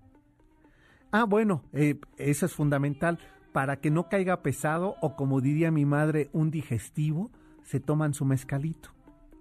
Ah, 1.12 1.26
bueno, 1.26 1.64
eh, 1.74 2.00
eso 2.18 2.46
es 2.46 2.54
fundamental. 2.54 3.20
Para 3.52 3.78
que 3.78 3.90
no 3.90 4.10
caiga 4.10 4.42
pesado 4.42 4.96
o 5.02 5.16
como 5.16 5.42
diría 5.42 5.72
mi 5.72 5.86
madre, 5.86 6.30
un 6.34 6.52
digestivo, 6.52 7.32
se 7.64 7.80
toman 7.80 8.14
su 8.14 8.26
mezcalito. 8.26 8.90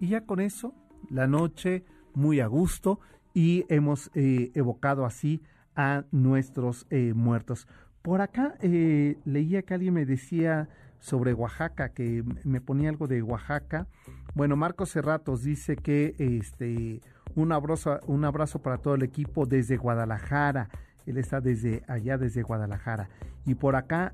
Y 0.00 0.08
ya 0.08 0.24
con 0.24 0.40
eso, 0.40 0.74
la 1.10 1.26
noche 1.26 1.84
muy 2.14 2.40
a 2.40 2.46
gusto 2.46 3.00
y 3.32 3.64
hemos 3.68 4.10
eh, 4.14 4.50
evocado 4.54 5.04
así 5.04 5.42
a 5.76 6.04
nuestros 6.12 6.86
eh, 6.90 7.12
muertos. 7.14 7.66
Por 8.04 8.20
acá 8.20 8.54
eh, 8.60 9.16
leía 9.24 9.62
que 9.62 9.72
alguien 9.72 9.94
me 9.94 10.04
decía 10.04 10.68
sobre 11.00 11.32
Oaxaca, 11.32 11.88
que 11.88 12.22
me 12.44 12.60
ponía 12.60 12.90
algo 12.90 13.08
de 13.08 13.22
Oaxaca. 13.22 13.86
Bueno, 14.34 14.56
Marcos 14.56 14.92
Cerratos 14.92 15.42
dice 15.42 15.76
que 15.76 16.14
este 16.18 17.00
un 17.34 17.50
abrazo, 17.50 18.00
un 18.06 18.26
abrazo 18.26 18.58
para 18.60 18.76
todo 18.76 18.94
el 18.96 19.04
equipo 19.04 19.46
desde 19.46 19.78
Guadalajara. 19.78 20.68
Él 21.06 21.16
está 21.16 21.40
desde 21.40 21.82
allá, 21.88 22.18
desde 22.18 22.42
Guadalajara. 22.42 23.08
Y 23.46 23.54
por 23.54 23.74
acá 23.74 24.12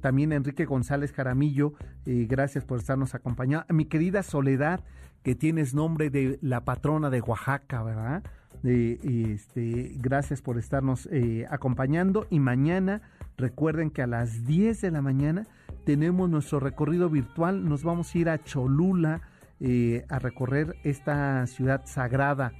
también 0.00 0.32
Enrique 0.32 0.64
González 0.64 1.12
Jaramillo, 1.12 1.74
gracias 2.04 2.64
por 2.64 2.80
estarnos 2.80 3.14
acompañando. 3.14 3.64
Mi 3.72 3.84
querida 3.84 4.24
Soledad, 4.24 4.80
que 5.22 5.36
tienes 5.36 5.72
nombre 5.72 6.10
de 6.10 6.40
la 6.42 6.64
patrona 6.64 7.10
de 7.10 7.20
Oaxaca, 7.20 7.84
¿verdad? 7.84 8.24
Este, 8.64 9.92
gracias 9.96 10.42
por 10.42 10.58
estarnos 10.58 11.08
eh, 11.12 11.46
acompañando. 11.50 12.26
Y 12.30 12.40
mañana 12.40 13.02
recuerden 13.36 13.90
que 13.90 14.02
a 14.02 14.06
las 14.06 14.46
10 14.46 14.80
de 14.80 14.90
la 14.90 15.02
mañana 15.02 15.46
tenemos 15.84 16.28
nuestro 16.28 16.60
recorrido 16.60 17.08
virtual, 17.08 17.68
nos 17.68 17.84
vamos 17.84 18.14
a 18.14 18.18
ir 18.18 18.28
a 18.28 18.42
Cholula 18.42 19.20
eh, 19.60 20.04
a 20.08 20.18
recorrer 20.18 20.76
esta 20.84 21.46
ciudad 21.46 21.82
sagrada. 21.86 22.52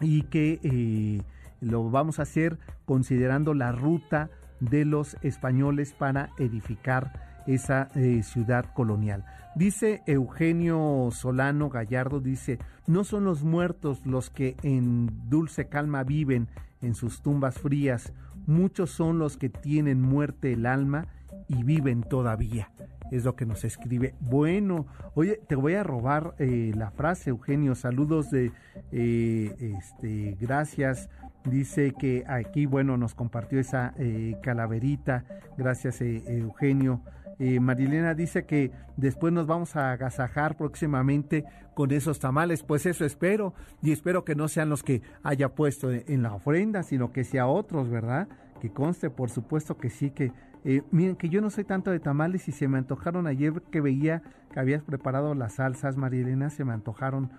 Y 0.00 0.22
que 0.22 0.60
eh, 0.62 1.22
lo 1.60 1.90
vamos 1.90 2.18
a 2.18 2.22
hacer 2.22 2.58
considerando 2.84 3.54
la 3.54 3.72
ruta 3.72 4.30
de 4.60 4.84
los 4.84 5.16
españoles 5.22 5.92
para 5.92 6.30
edificar 6.38 7.33
esa 7.46 7.90
ciudad 8.22 8.66
colonial. 8.74 9.24
Dice 9.54 10.02
Eugenio 10.06 11.10
Solano 11.12 11.68
Gallardo, 11.68 12.20
dice, 12.20 12.58
no 12.86 13.04
son 13.04 13.24
los 13.24 13.44
muertos 13.44 14.04
los 14.04 14.30
que 14.30 14.56
en 14.62 15.08
dulce 15.28 15.68
calma 15.68 16.02
viven 16.02 16.48
en 16.82 16.94
sus 16.94 17.22
tumbas 17.22 17.58
frías, 17.58 18.12
muchos 18.46 18.90
son 18.90 19.18
los 19.18 19.36
que 19.36 19.48
tienen 19.48 20.00
muerte 20.00 20.52
el 20.52 20.66
alma 20.66 21.06
y 21.48 21.62
viven 21.62 22.02
todavía. 22.02 22.70
Es 23.10 23.24
lo 23.24 23.36
que 23.36 23.46
nos 23.46 23.64
escribe. 23.64 24.14
Bueno, 24.20 24.86
oye, 25.14 25.40
te 25.46 25.54
voy 25.54 25.74
a 25.74 25.82
robar 25.82 26.34
eh, 26.38 26.72
la 26.74 26.90
frase, 26.90 27.30
Eugenio. 27.30 27.74
Saludos 27.74 28.30
de, 28.30 28.50
eh, 28.92 29.54
este, 29.78 30.36
gracias. 30.40 31.10
Dice 31.44 31.92
que 31.92 32.24
aquí, 32.26 32.66
bueno, 32.66 32.96
nos 32.96 33.14
compartió 33.14 33.60
esa 33.60 33.94
eh, 33.98 34.36
calaverita. 34.42 35.24
Gracias, 35.58 36.00
Eugenio. 36.00 37.02
Eh, 37.38 37.60
Marilena 37.60 38.14
dice 38.14 38.44
que 38.44 38.70
después 38.96 39.32
nos 39.32 39.46
vamos 39.46 39.76
a 39.76 39.92
agasajar 39.92 40.56
próximamente 40.56 41.44
con 41.74 41.90
esos 41.90 42.18
tamales. 42.18 42.62
Pues 42.62 42.86
eso 42.86 43.04
espero. 43.04 43.54
Y 43.82 43.92
espero 43.92 44.24
que 44.24 44.34
no 44.34 44.48
sean 44.48 44.68
los 44.68 44.82
que 44.82 45.02
haya 45.22 45.54
puesto 45.54 45.90
en 45.90 46.22
la 46.22 46.34
ofrenda, 46.34 46.82
sino 46.82 47.12
que 47.12 47.24
sea 47.24 47.46
otros, 47.46 47.90
¿verdad? 47.90 48.28
Que 48.60 48.70
conste, 48.70 49.10
por 49.10 49.30
supuesto 49.30 49.76
que 49.76 49.90
sí, 49.90 50.10
que... 50.10 50.32
Eh, 50.66 50.82
miren, 50.90 51.16
que 51.16 51.28
yo 51.28 51.42
no 51.42 51.50
soy 51.50 51.64
tanto 51.64 51.90
de 51.90 52.00
tamales 52.00 52.48
y 52.48 52.52
se 52.52 52.68
me 52.68 52.78
antojaron 52.78 53.26
ayer 53.26 53.52
que 53.70 53.82
veía 53.82 54.22
que 54.50 54.60
habías 54.60 54.82
preparado 54.82 55.34
las 55.34 55.56
salsas, 55.56 55.98
Marilena, 55.98 56.48
se 56.48 56.64
me 56.64 56.72
antojaron 56.72 57.30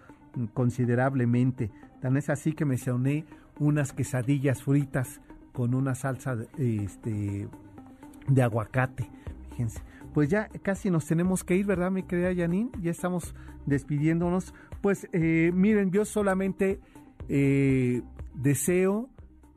considerablemente. 0.53 1.71
Tan 2.01 2.17
es 2.17 2.29
así 2.29 2.53
que 2.53 2.65
me 2.65 2.77
soné 2.77 3.25
unas 3.59 3.93
quesadillas 3.93 4.63
fritas 4.63 5.21
con 5.53 5.73
una 5.73 5.95
salsa 5.95 6.37
este, 6.57 7.47
de 8.27 8.43
aguacate. 8.43 9.09
Pues 10.13 10.29
ya 10.29 10.47
casi 10.61 10.89
nos 10.89 11.05
tenemos 11.05 11.43
que 11.43 11.55
ir, 11.55 11.65
¿verdad, 11.65 11.91
mi 11.91 12.03
querida 12.03 12.33
Janine? 12.33 12.71
Ya 12.81 12.91
estamos 12.91 13.35
despidiéndonos. 13.65 14.53
Pues 14.81 15.07
eh, 15.11 15.51
miren, 15.53 15.91
yo 15.91 16.05
solamente 16.05 16.79
eh, 17.27 18.01
deseo 18.33 19.09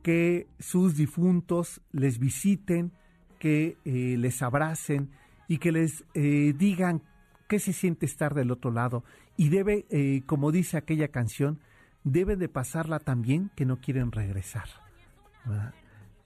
que 0.03 0.47
sus 0.59 0.95
difuntos 0.95 1.81
les 1.91 2.19
visiten, 2.19 2.91
que 3.39 3.77
eh, 3.85 4.17
les 4.17 4.41
abracen 4.41 5.11
y 5.47 5.59
que 5.59 5.71
les 5.71 6.03
digan 6.13 7.01
qué 7.47 7.57
se 7.59 7.73
siente 7.73 8.05
estar 8.05 8.33
del 8.35 8.51
otro 8.51 8.69
lado. 8.69 9.03
Y 9.37 9.49
debe, 9.49 9.85
como 10.27 10.51
dice 10.51 10.77
aquella 10.77 11.07
canción, 11.07 11.59
debe 12.03 12.35
de 12.35 12.49
pasarla 12.49 12.99
también 12.99 13.49
que 13.55 13.65
no 13.65 13.79
quieren 13.79 14.11
regresar. 14.11 14.67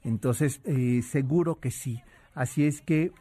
Entonces, 0.03 0.59
seguro 1.07 1.59
que 1.61 1.71
sí. 1.71 2.01
Así 2.34 2.65
es 2.65 2.82
que 2.82 3.11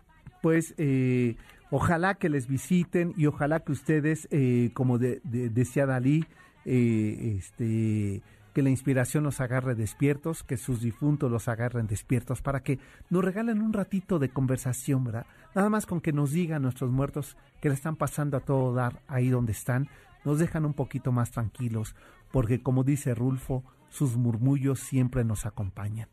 pues 0.43 0.75
eh, 0.77 1.37
ojalá 1.71 2.17
que 2.17 2.29
les 2.29 2.47
visiten 2.49 3.15
y 3.17 3.27
ojalá 3.27 3.61
que 3.61 3.73
ustedes, 3.73 4.29
eh, 4.31 4.71
como 4.75 4.99
decía 4.99 5.87
Dalí, 5.87 6.27
eh, 6.67 7.37
este, 7.39 8.23
que 8.53 8.63
la 8.63 8.69
inspiración 8.69 9.25
los 9.25 9.41
agarre 9.41 9.75
despiertos, 9.75 10.43
que 10.43 10.59
sus 10.59 10.83
difuntos 10.83 11.31
los 11.31 11.49
agarren 11.49 11.87
despiertos, 11.87 12.43
para 12.43 12.63
que 12.63 12.79
nos 13.09 13.25
regalen 13.25 13.63
un 13.63 13.73
ratito 13.73 14.19
de 14.19 14.29
conversación, 14.29 15.05
¿verdad? 15.05 15.27
Nada 15.55 15.71
más 15.71 15.87
con 15.87 16.01
que 16.01 16.13
nos 16.13 16.33
digan 16.33 16.63
nuestros 16.63 16.91
muertos 16.91 17.37
que 17.61 17.69
le 17.69 17.75
están 17.75 17.97
pasando 17.97 18.37
a 18.37 18.41
todo 18.41 18.75
dar 18.75 19.01
ahí 19.07 19.31
donde 19.31 19.53
están, 19.53 19.89
nos 20.25 20.39
dejan 20.39 20.67
un 20.67 20.75
poquito 20.75 21.13
más 21.13 21.31
tranquilos, 21.31 21.95
porque 22.33 22.63
como 22.63 22.85
dice 22.85 23.15
Rulfo, 23.15 23.65
sus 23.89 24.17
murmullos 24.17 24.81
siempre 24.81 25.25
nos 25.25 25.47
acompañan. 25.47 26.09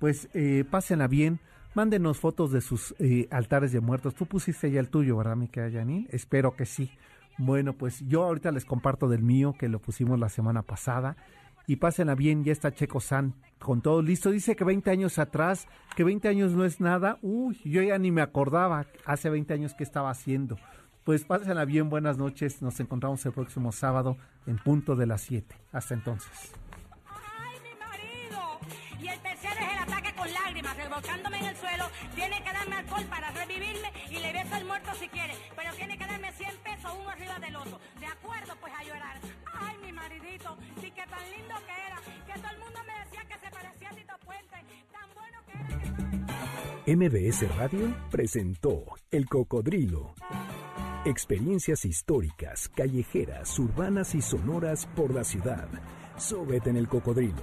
Pues 0.00 0.28
pásenla 0.70 1.08
bien, 1.08 1.40
Mándenos 1.74 2.20
fotos 2.20 2.52
de 2.52 2.60
sus 2.60 2.94
eh, 3.00 3.26
altares 3.32 3.72
de 3.72 3.80
muertos. 3.80 4.14
Tú 4.14 4.26
pusiste 4.26 4.70
ya 4.70 4.78
el 4.78 4.90
tuyo, 4.90 5.16
¿verdad, 5.16 5.34
mi 5.34 5.48
querida 5.48 5.80
Janine? 5.80 6.06
Espero 6.10 6.54
que 6.54 6.66
sí. 6.66 6.92
Bueno, 7.36 7.72
pues 7.72 8.00
yo 8.06 8.22
ahorita 8.22 8.52
les 8.52 8.64
comparto 8.64 9.08
del 9.08 9.22
mío, 9.22 9.56
que 9.58 9.68
lo 9.68 9.80
pusimos 9.80 10.20
la 10.20 10.28
semana 10.28 10.62
pasada. 10.62 11.16
Y 11.66 11.76
pásenla 11.76 12.14
bien, 12.14 12.44
ya 12.44 12.52
está 12.52 12.72
Checo 12.72 13.00
San 13.00 13.34
con 13.58 13.82
todo 13.82 14.02
listo. 14.02 14.30
Dice 14.30 14.54
que 14.54 14.62
20 14.62 14.88
años 14.90 15.18
atrás, 15.18 15.66
que 15.96 16.04
20 16.04 16.28
años 16.28 16.52
no 16.52 16.64
es 16.64 16.80
nada. 16.80 17.18
Uy, 17.22 17.58
yo 17.64 17.82
ya 17.82 17.98
ni 17.98 18.12
me 18.12 18.22
acordaba 18.22 18.86
hace 19.04 19.28
20 19.28 19.54
años 19.54 19.74
qué 19.74 19.82
estaba 19.82 20.10
haciendo. 20.10 20.56
Pues 21.02 21.24
pásenla 21.24 21.64
bien, 21.64 21.90
buenas 21.90 22.18
noches. 22.18 22.62
Nos 22.62 22.78
encontramos 22.78 23.26
el 23.26 23.32
próximo 23.32 23.72
sábado 23.72 24.16
en 24.46 24.58
punto 24.58 24.94
de 24.94 25.06
las 25.06 25.22
7. 25.22 25.56
Hasta 25.72 25.94
entonces. 25.94 26.52
Con 30.24 30.32
lágrimas, 30.32 30.76
revolcándome 30.76 31.38
en 31.38 31.44
el 31.46 31.56
suelo, 31.56 31.84
tiene 32.14 32.42
que 32.42 32.52
darme 32.52 32.76
alcohol 32.76 33.04
para 33.10 33.30
revivirme 33.32 33.92
y 34.10 34.18
le 34.18 34.32
beso 34.32 34.54
al 34.54 34.64
muerto 34.64 34.90
si 34.98 35.08
quiere, 35.08 35.34
pero 35.54 35.70
tiene 35.74 35.98
que 35.98 36.06
darme 36.06 36.32
100 36.32 36.56
pesos 36.64 36.92
uno 36.98 37.10
arriba 37.10 37.38
del 37.38 37.56
otro. 37.56 37.78
De 38.00 38.06
acuerdo, 38.06 38.54
pues 38.60 38.72
a 38.72 38.84
llorar. 38.84 39.20
Ay, 39.52 39.76
mi 39.84 39.92
maridito, 39.92 40.56
sí 40.80 40.90
que 40.90 41.02
tan 41.06 41.30
lindo 41.30 41.54
que 41.66 41.74
era, 41.86 42.00
que 42.26 42.40
todo 42.40 42.52
el 42.52 42.58
mundo 42.58 42.80
me 42.86 43.04
decía 43.04 43.24
que 43.28 43.38
se 43.38 43.50
parecía 43.50 43.88
a 43.90 43.94
Tito 43.94 44.14
Puente, 44.24 44.56
tan 44.92 45.14
bueno 45.14 45.38
que 45.46 45.52
era 45.52 46.84
que... 46.84 46.96
MBS 46.96 47.56
Radio 47.56 47.96
presentó 48.10 48.84
El 49.10 49.26
Cocodrilo. 49.26 50.14
Experiencias 51.04 51.84
históricas, 51.84 52.70
callejeras, 52.70 53.58
urbanas 53.58 54.14
y 54.14 54.22
sonoras 54.22 54.86
por 54.96 55.12
la 55.12 55.22
ciudad. 55.22 55.68
Sóbete 56.16 56.70
en 56.70 56.76
El 56.78 56.88
Cocodrilo. 56.88 57.42